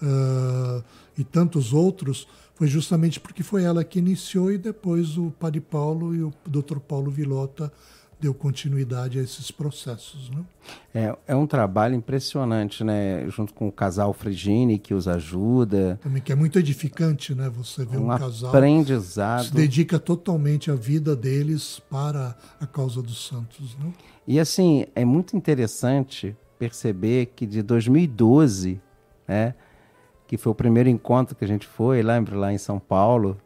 uh, 0.00 0.82
e 1.16 1.22
tantos 1.24 1.74
outros, 1.74 2.26
foi 2.54 2.66
justamente 2.66 3.20
porque 3.20 3.42
foi 3.42 3.64
ela 3.64 3.84
que 3.84 3.98
iniciou 3.98 4.50
e 4.50 4.56
depois 4.56 5.18
o 5.18 5.30
Padre 5.30 5.60
Paulo 5.60 6.14
e 6.14 6.22
o 6.22 6.32
Dr. 6.46 6.78
Paulo 6.78 7.10
Vilota 7.10 7.72
deu 8.22 8.32
continuidade 8.32 9.18
a 9.18 9.22
esses 9.22 9.50
processos. 9.50 10.30
Né? 10.30 10.44
É, 10.94 11.16
é 11.26 11.34
um 11.34 11.44
trabalho 11.44 11.96
impressionante, 11.96 12.84
né? 12.84 13.28
Junto 13.28 13.52
com 13.52 13.66
o 13.66 13.72
casal 13.72 14.12
Frigini, 14.12 14.78
que 14.78 14.94
os 14.94 15.08
ajuda. 15.08 15.98
Também, 16.00 16.22
que 16.22 16.30
é 16.30 16.36
muito 16.36 16.56
edificante, 16.56 17.34
né? 17.34 17.50
Você 17.50 17.84
vê 17.84 17.96
um, 17.96 18.12
um 18.12 18.16
casal 18.16 18.50
aprendizado. 18.50 19.46
se 19.46 19.54
dedica 19.54 19.98
totalmente 19.98 20.70
a 20.70 20.76
vida 20.76 21.16
deles 21.16 21.82
para 21.90 22.36
a 22.60 22.66
causa 22.66 23.02
dos 23.02 23.26
santos. 23.26 23.76
Né? 23.76 23.92
E 24.26 24.38
assim, 24.38 24.86
é 24.94 25.04
muito 25.04 25.36
interessante 25.36 26.36
perceber 26.60 27.32
que 27.34 27.44
de 27.44 27.60
2012, 27.60 28.80
né? 29.26 29.52
Que 30.28 30.36
foi 30.38 30.52
o 30.52 30.54
primeiro 30.54 30.88
encontro 30.88 31.34
que 31.34 31.44
a 31.44 31.48
gente 31.48 31.66
foi, 31.66 32.02
lembra, 32.02 32.36
lá 32.36 32.52
em 32.52 32.58
São 32.58 32.78
Paulo. 32.78 33.36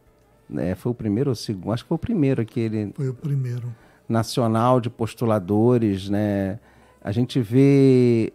Né, 0.49 0.75
foi 0.75 0.93
o 0.93 0.95
primeiro 0.95 1.31
ou 1.31 1.33
o 1.33 1.35
segundo? 1.35 1.73
Acho 1.73 1.83
que 1.83 1.89
foi 1.89 1.95
o 1.95 1.99
primeiro 1.99 2.41
aquele. 2.41 2.93
Foi 2.95 3.09
o 3.09 3.13
primeiro 3.13 3.75
nacional 4.07 4.79
de 4.79 4.89
postuladores, 4.89 6.09
né? 6.09 6.59
A 7.01 7.11
gente 7.11 7.39
vê 7.39 8.33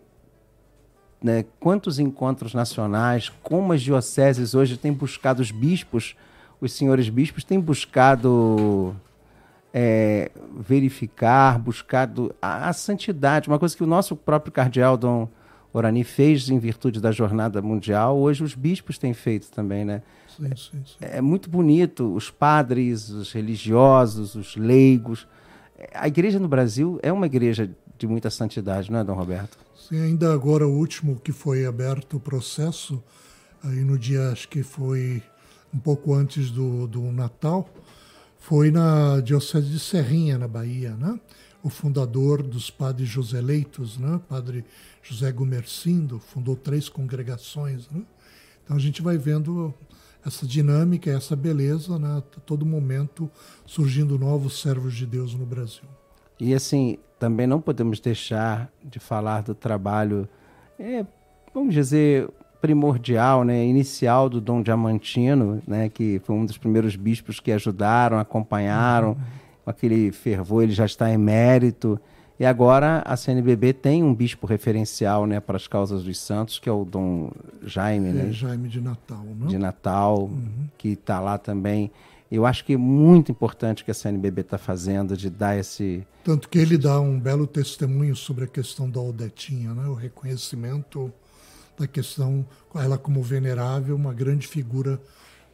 né, 1.22 1.44
quantos 1.60 1.98
encontros 1.98 2.52
nacionais, 2.52 3.30
como 3.42 3.72
as 3.72 3.80
dioceses 3.80 4.54
hoje 4.54 4.76
têm 4.76 4.92
buscado 4.92 5.40
os 5.40 5.50
bispos, 5.50 6.16
os 6.60 6.72
senhores 6.72 7.08
bispos 7.08 7.44
têm 7.44 7.60
buscado 7.60 8.94
é, 9.72 10.30
verificar, 10.58 11.58
buscado 11.58 12.34
a, 12.42 12.68
a, 12.68 12.72
santidade, 12.72 13.48
uma 13.48 13.58
coisa 13.58 13.76
que 13.76 13.84
o 13.84 13.86
nosso 13.86 14.14
próprio 14.14 14.52
cardeal 14.52 14.96
Dom 14.96 15.28
Orani 15.72 16.04
fez 16.04 16.48
em 16.50 16.58
virtude 16.58 17.00
da 17.00 17.10
jornada 17.10 17.62
mundial, 17.62 18.18
hoje 18.18 18.44
os 18.44 18.54
bispos 18.54 18.98
têm 18.98 19.14
feito 19.14 19.50
também, 19.50 19.84
né? 19.84 20.02
Sim, 20.28 20.56
sim, 20.56 20.82
sim. 20.84 20.96
É 21.00 21.20
muito 21.20 21.48
bonito, 21.48 22.14
os 22.14 22.30
padres, 22.30 23.08
os 23.08 23.32
religiosos, 23.32 24.34
os 24.34 24.56
leigos, 24.56 25.26
a 25.94 26.06
igreja 26.08 26.38
no 26.38 26.48
Brasil 26.48 26.98
é 27.02 27.12
uma 27.12 27.26
igreja 27.26 27.70
de 27.98 28.06
muita 28.06 28.30
santidade, 28.30 28.90
não 28.90 28.98
é, 28.98 29.04
Dom 29.04 29.14
Roberto? 29.14 29.58
Sim, 29.88 30.00
ainda 30.00 30.32
agora 30.32 30.66
o 30.66 30.76
último 30.76 31.20
que 31.20 31.32
foi 31.32 31.66
aberto 31.66 32.16
o 32.16 32.20
processo, 32.20 33.02
aí 33.62 33.84
no 33.84 33.98
dia, 33.98 34.30
acho 34.30 34.48
que 34.48 34.62
foi 34.62 35.22
um 35.72 35.78
pouco 35.78 36.14
antes 36.14 36.50
do, 36.50 36.86
do 36.86 37.02
Natal, 37.12 37.68
foi 38.38 38.70
na 38.70 39.20
Diocese 39.20 39.68
de 39.68 39.78
Serrinha, 39.78 40.36
na 40.36 40.48
Bahia, 40.48 40.96
né? 40.96 41.18
O 41.62 41.68
fundador 41.68 42.42
dos 42.42 42.70
padres 42.70 43.08
Joseleitos, 43.08 43.96
né? 43.98 44.20
Padre 44.28 44.64
José 45.02 45.30
Gumercindo, 45.30 46.18
fundou 46.18 46.56
três 46.56 46.88
congregações, 46.88 47.88
né? 47.88 48.02
Então 48.64 48.76
a 48.76 48.80
gente 48.80 49.00
vai 49.00 49.16
vendo 49.16 49.72
essa 50.24 50.46
dinâmica, 50.46 51.10
essa 51.10 51.34
beleza, 51.34 51.98
né? 51.98 52.18
A 52.18 52.40
todo 52.40 52.64
momento 52.64 53.30
surgindo 53.66 54.18
novos 54.18 54.60
servos 54.60 54.94
de 54.94 55.06
Deus 55.06 55.34
no 55.34 55.44
Brasil. 55.44 55.84
E 56.38 56.54
assim, 56.54 56.98
também 57.18 57.46
não 57.46 57.60
podemos 57.60 58.00
deixar 58.00 58.70
de 58.82 58.98
falar 58.98 59.42
do 59.42 59.54
trabalho, 59.54 60.28
é, 60.78 61.04
vamos 61.54 61.74
dizer, 61.74 62.28
primordial, 62.60 63.44
né, 63.44 63.64
inicial 63.64 64.28
do 64.28 64.40
Dom 64.40 64.62
Diamantino, 64.62 65.62
né, 65.66 65.88
que 65.88 66.20
foi 66.24 66.36
um 66.36 66.46
dos 66.46 66.56
primeiros 66.56 66.96
bispos 66.96 67.40
que 67.40 67.50
ajudaram, 67.50 68.18
acompanharam, 68.18 69.10
uhum. 69.10 69.16
com 69.64 69.70
aquele 69.70 70.12
fervor, 70.12 70.62
ele 70.62 70.72
já 70.72 70.84
está 70.84 71.10
emérito. 71.10 72.00
E 72.42 72.44
agora 72.44 73.04
a 73.06 73.16
CNBB 73.16 73.72
tem 73.72 74.02
um 74.02 74.12
bispo 74.12 74.48
referencial 74.48 75.28
né, 75.28 75.38
para 75.38 75.56
as 75.56 75.68
causas 75.68 76.02
dos 76.02 76.18
santos, 76.18 76.58
que 76.58 76.68
é 76.68 76.72
o 76.72 76.84
Dom 76.84 77.30
Jaime. 77.62 78.08
É, 78.08 78.12
né? 78.12 78.32
Jaime 78.32 78.68
de 78.68 78.80
Natal. 78.80 79.24
Não? 79.38 79.46
De 79.46 79.56
Natal, 79.56 80.22
uhum. 80.24 80.68
que 80.76 80.88
está 80.88 81.20
lá 81.20 81.38
também. 81.38 81.88
Eu 82.28 82.44
acho 82.44 82.64
que 82.64 82.72
é 82.72 82.76
muito 82.76 83.30
importante 83.30 83.82
o 83.82 83.84
que 83.84 83.92
a 83.92 83.94
CNBB 83.94 84.40
está 84.40 84.58
fazendo 84.58 85.16
de 85.16 85.30
dar 85.30 85.56
esse. 85.56 86.04
Tanto 86.24 86.48
que 86.48 86.58
ele 86.58 86.76
dá 86.76 87.00
um 87.00 87.16
belo 87.16 87.46
testemunho 87.46 88.16
sobre 88.16 88.42
a 88.42 88.48
questão 88.48 88.90
da 88.90 89.00
Odetinha, 89.00 89.72
né? 89.72 89.86
o 89.86 89.94
reconhecimento 89.94 91.12
da 91.78 91.86
questão, 91.86 92.44
ela 92.74 92.98
como 92.98 93.22
venerável, 93.22 93.94
uma 93.94 94.12
grande 94.12 94.48
figura 94.48 95.00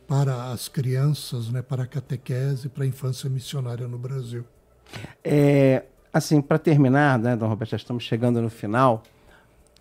para 0.06 0.52
as 0.52 0.68
crianças, 0.68 1.50
né? 1.50 1.60
para 1.60 1.82
a 1.82 1.86
catequese, 1.86 2.66
para 2.70 2.84
a 2.84 2.86
infância 2.86 3.28
missionária 3.28 3.86
no 3.86 3.98
Brasil. 3.98 4.42
É, 5.22 5.84
assim, 6.12 6.40
para 6.40 6.58
terminar, 6.58 7.18
né, 7.18 7.36
Dom 7.36 7.48
Roberto, 7.48 7.70
já 7.70 7.76
estamos 7.76 8.04
chegando 8.04 8.40
no 8.40 8.50
final. 8.50 9.02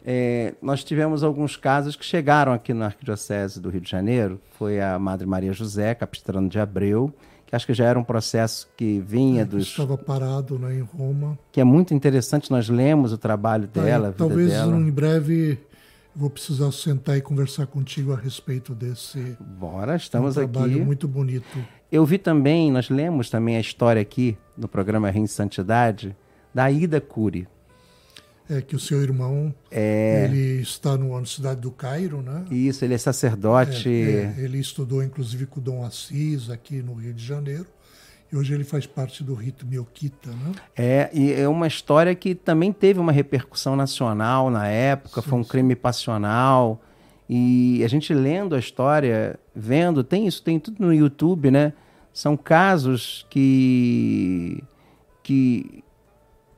É, 0.06 0.54
nós 0.62 0.84
tivemos 0.84 1.24
alguns 1.24 1.58
casos 1.58 1.96
que 1.96 2.06
chegaram 2.06 2.54
aqui 2.54 2.74
na 2.74 2.86
Arquidiocese 2.86 3.60
do 3.60 3.70
Rio 3.70 3.82
de 3.82 3.90
Janeiro. 3.90 4.40
Foi 4.58 4.80
a 4.80 4.98
Madre 4.98 5.28
Maria 5.28 5.52
José, 5.52 5.94
capistrano 5.94 6.48
de 6.48 6.58
Abreu, 6.60 7.14
que 7.46 7.56
acho 7.56 7.66
que 7.66 7.74
já 7.74 7.86
era 7.86 8.00
um 8.00 8.04
processo 8.04 8.70
que 8.78 9.00
vinha 9.00 9.42
é, 9.42 9.46
dos. 9.46 9.64
Estava 9.64 9.98
parado 9.98 10.58
né, 10.58 10.76
em 10.76 10.82
Roma. 10.82 11.38
Que 11.52 11.60
é 11.60 11.64
muito 11.64 11.94
interessante, 11.94 12.50
nós 12.50 12.70
lemos 12.70 13.12
o 13.12 13.18
trabalho 13.18 13.68
dela. 13.68 14.14
talvez 14.18 14.50
dela. 14.50 14.78
em 14.78 14.92
breve 14.92 15.60
vou 16.18 16.32
precisar 16.32 16.72
sentar 16.72 17.16
e 17.16 17.22
conversar 17.22 17.68
contigo 17.68 18.12
a 18.12 18.16
respeito 18.16 18.74
desse. 18.74 19.38
Bora, 19.40 19.96
estamos 19.96 20.32
um 20.32 20.34
trabalho 20.34 20.66
aqui. 20.66 20.70
trabalho 20.70 20.86
muito 20.86 21.08
bonito. 21.08 21.60
Eu 21.92 22.06
vi 22.06 22.18
também, 22.18 22.72
nós 22.72 22.90
lemos 22.90 23.30
também 23.30 23.56
a 23.56 23.60
história 23.60 24.02
aqui 24.02 24.38
no 24.58 24.68
programa 24.68 25.10
Rim 25.10 25.26
Santidade 25.26 26.16
da 26.54 26.70
Ida 26.70 27.00
Cury. 27.00 27.48
É 28.50 28.62
que 28.62 28.76
o 28.76 28.80
seu 28.80 29.02
irmão 29.02 29.54
é... 29.70 30.26
ele 30.26 30.62
está 30.62 30.98
na 30.98 31.06
Universidade 31.06 31.60
do 31.62 31.72
Cairo, 31.72 32.22
né? 32.22 32.46
Isso, 32.50 32.84
ele 32.84 32.94
é 32.94 32.98
sacerdote. 32.98 33.90
É, 33.90 34.34
é, 34.38 34.44
ele 34.44 34.58
estudou 34.58 35.04
inclusive 35.04 35.46
com 35.46 35.60
o 35.60 35.64
Dom 35.64 35.84
Assis 35.84 36.50
aqui 36.50 36.82
no 36.82 36.94
Rio 36.94 37.14
de 37.14 37.26
Janeiro. 37.26 37.68
E 38.32 38.36
hoje 38.36 38.54
ele 38.54 38.66
faz 38.66 38.86
parte 38.86 39.24
do 39.24 39.34
rito 39.34 39.66
Melquita, 39.66 40.30
né? 40.32 40.52
É, 40.76 41.10
e 41.14 41.32
é 41.32 41.48
uma 41.48 41.68
história 41.68 42.14
que 42.14 42.36
também 42.36 42.74
teve 42.74 43.00
uma 43.00 43.12
repercussão 43.12 43.76
nacional 43.76 44.50
na 44.50 44.68
época, 44.68 45.22
sim, 45.22 45.30
foi 45.30 45.40
um 45.40 45.44
crime 45.44 45.76
passional. 45.76 46.82
E 47.30 47.84
a 47.84 47.88
gente 47.88 48.14
lendo 48.14 48.56
a 48.56 48.60
história, 48.60 49.38
vendo, 49.56 50.04
tem 50.04 50.28
isso, 50.28 50.42
tem 50.42 50.60
tudo 50.60 50.78
no 50.80 50.94
YouTube, 50.94 51.52
né? 51.52 51.74
São 52.14 52.38
casos 52.38 53.26
que 53.30 54.64
que 55.22 55.84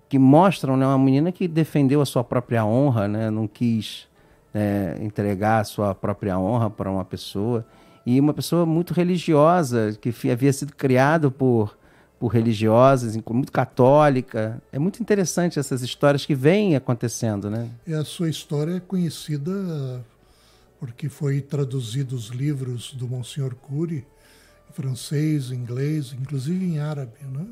que 0.08 0.18
mostram 0.18 0.76
né, 0.76 0.88
uma 0.88 0.98
menina 0.98 1.32
que 1.32 1.48
defendeu 1.48 2.02
a 2.02 2.06
sua 2.06 2.24
própria 2.24 2.66
honra, 2.66 3.08
né? 3.08 3.30
Não 3.30 3.48
quis 3.48 4.08
é, 4.54 4.98
entregar 5.02 5.60
a 5.60 5.64
sua 5.64 5.94
própria 5.94 6.38
honra 6.40 6.70
para 6.70 6.90
uma 6.90 7.06
pessoa. 7.06 7.66
E 8.06 8.20
uma 8.20 8.34
pessoa 8.34 8.66
muito 8.66 8.92
religiosa, 8.94 9.96
que 10.02 10.32
havia 10.32 10.52
sido 10.52 10.74
criado 10.76 11.30
por, 11.30 11.78
por 12.20 12.30
religiosas, 12.30 13.16
muito 13.30 13.52
católica. 13.52 14.60
É 14.72 14.80
muito 14.80 15.00
interessante 15.00 15.60
essas 15.60 15.84
histórias 15.84 16.26
que 16.26 16.34
vêm 16.34 16.76
acontecendo, 16.76 17.50
né? 17.50 17.70
E 17.86 17.94
a 17.94 18.04
sua 18.04 18.30
história 18.30 18.78
é 18.78 18.80
conhecida 18.80 20.04
porque 20.80 21.10
foi 21.10 21.42
traduzido 21.42 22.16
os 22.16 22.28
livros 22.28 22.94
do 22.94 23.08
Monsenhor 23.08 23.56
Cury, 23.56 24.06
em 24.70 24.74
francês, 24.74 25.52
inglês, 25.52 26.16
inclusive 26.20 26.66
em 26.66 26.80
árabe, 26.80 27.14
né? 27.22 27.46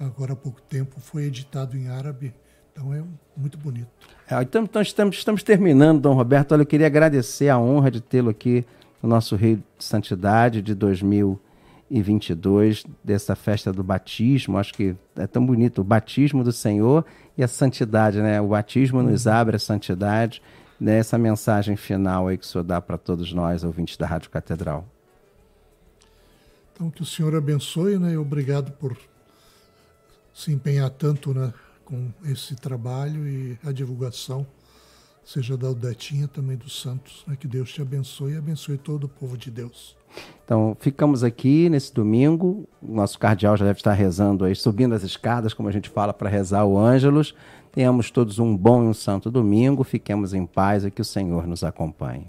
Agora 0.00 0.32
há 0.32 0.36
pouco 0.36 0.62
tempo 0.62 1.00
foi 1.00 1.24
editado 1.24 1.76
em 1.76 1.88
árabe, 1.88 2.32
então 2.72 2.94
é 2.94 3.02
muito 3.36 3.58
bonito. 3.58 3.88
É, 4.30 4.40
então, 4.40 4.62
então 4.62 4.80
estamos, 4.80 5.16
estamos 5.16 5.42
terminando, 5.42 6.00
Dom 6.00 6.14
Roberto. 6.14 6.52
Olha, 6.52 6.62
eu 6.62 6.66
queria 6.66 6.86
agradecer 6.86 7.48
a 7.48 7.58
honra 7.58 7.90
de 7.90 8.00
tê-lo 8.00 8.30
aqui 8.30 8.64
no 9.02 9.08
nosso 9.08 9.34
Rio 9.34 9.56
de 9.56 9.84
Santidade 9.84 10.62
de 10.62 10.76
2022, 10.76 12.84
dessa 13.02 13.34
festa 13.34 13.72
do 13.72 13.82
batismo. 13.82 14.56
Acho 14.56 14.72
que 14.72 14.94
é 15.16 15.26
tão 15.26 15.44
bonito 15.44 15.80
o 15.80 15.84
batismo 15.84 16.44
do 16.44 16.52
Senhor 16.52 17.04
e 17.36 17.42
a 17.42 17.48
santidade, 17.48 18.22
né? 18.22 18.40
O 18.40 18.48
batismo 18.48 19.02
nos 19.02 19.26
uhum. 19.26 19.32
abre 19.32 19.56
a 19.56 19.60
santidade 19.60 20.40
né, 20.80 20.98
essa 20.98 21.18
mensagem 21.18 21.76
final 21.76 22.28
aí 22.28 22.38
que 22.38 22.44
o 22.44 22.46
senhor 22.46 22.64
dá 22.64 22.80
para 22.80 22.96
todos 22.96 23.32
nós, 23.32 23.64
ouvintes 23.64 23.96
da 23.96 24.06
Rádio 24.06 24.30
Catedral. 24.30 24.86
Então, 26.78 26.90
que 26.90 27.02
o 27.02 27.04
Senhor 27.04 27.34
abençoe, 27.34 27.98
né? 27.98 28.12
E 28.12 28.16
obrigado 28.16 28.70
por 28.70 28.96
se 30.32 30.52
empenhar 30.52 30.88
tanto 30.90 31.34
né, 31.34 31.52
com 31.84 32.08
esse 32.24 32.54
trabalho 32.54 33.26
e 33.26 33.58
a 33.64 33.72
divulgação, 33.72 34.46
seja 35.24 35.56
da 35.56 35.68
Odetinha, 35.68 36.28
também 36.28 36.56
dos 36.56 36.80
santos. 36.80 37.24
Né? 37.26 37.34
Que 37.34 37.48
Deus 37.48 37.72
te 37.72 37.82
abençoe 37.82 38.34
e 38.34 38.36
abençoe 38.36 38.78
todo 38.78 39.04
o 39.04 39.08
povo 39.08 39.36
de 39.36 39.50
Deus. 39.50 39.96
Então, 40.44 40.76
ficamos 40.78 41.24
aqui 41.24 41.68
nesse 41.68 41.92
domingo. 41.92 42.68
O 42.80 42.94
nosso 42.94 43.18
cardeal 43.18 43.56
já 43.56 43.64
deve 43.64 43.80
estar 43.80 43.92
rezando 43.92 44.44
aí, 44.44 44.54
subindo 44.54 44.94
as 44.94 45.02
escadas, 45.02 45.52
como 45.52 45.68
a 45.68 45.72
gente 45.72 45.88
fala, 45.88 46.14
para 46.14 46.30
rezar 46.30 46.64
o 46.64 46.78
Ângelus. 46.78 47.34
Tenhamos 47.78 48.10
todos 48.10 48.40
um 48.40 48.56
bom 48.56 48.82
e 48.82 48.88
um 48.88 48.92
santo 48.92 49.30
domingo. 49.30 49.84
Fiquemos 49.84 50.34
em 50.34 50.44
paz 50.44 50.84
e 50.84 50.90
que 50.90 51.00
o 51.00 51.04
Senhor 51.04 51.46
nos 51.46 51.62
acompanhe. 51.62 52.26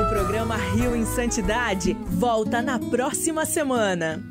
O 0.00 0.08
programa 0.08 0.54
Rio 0.54 0.94
em 0.94 1.04
Santidade 1.04 1.94
volta 2.08 2.62
na 2.62 2.78
próxima 2.78 3.44
semana. 3.44 4.22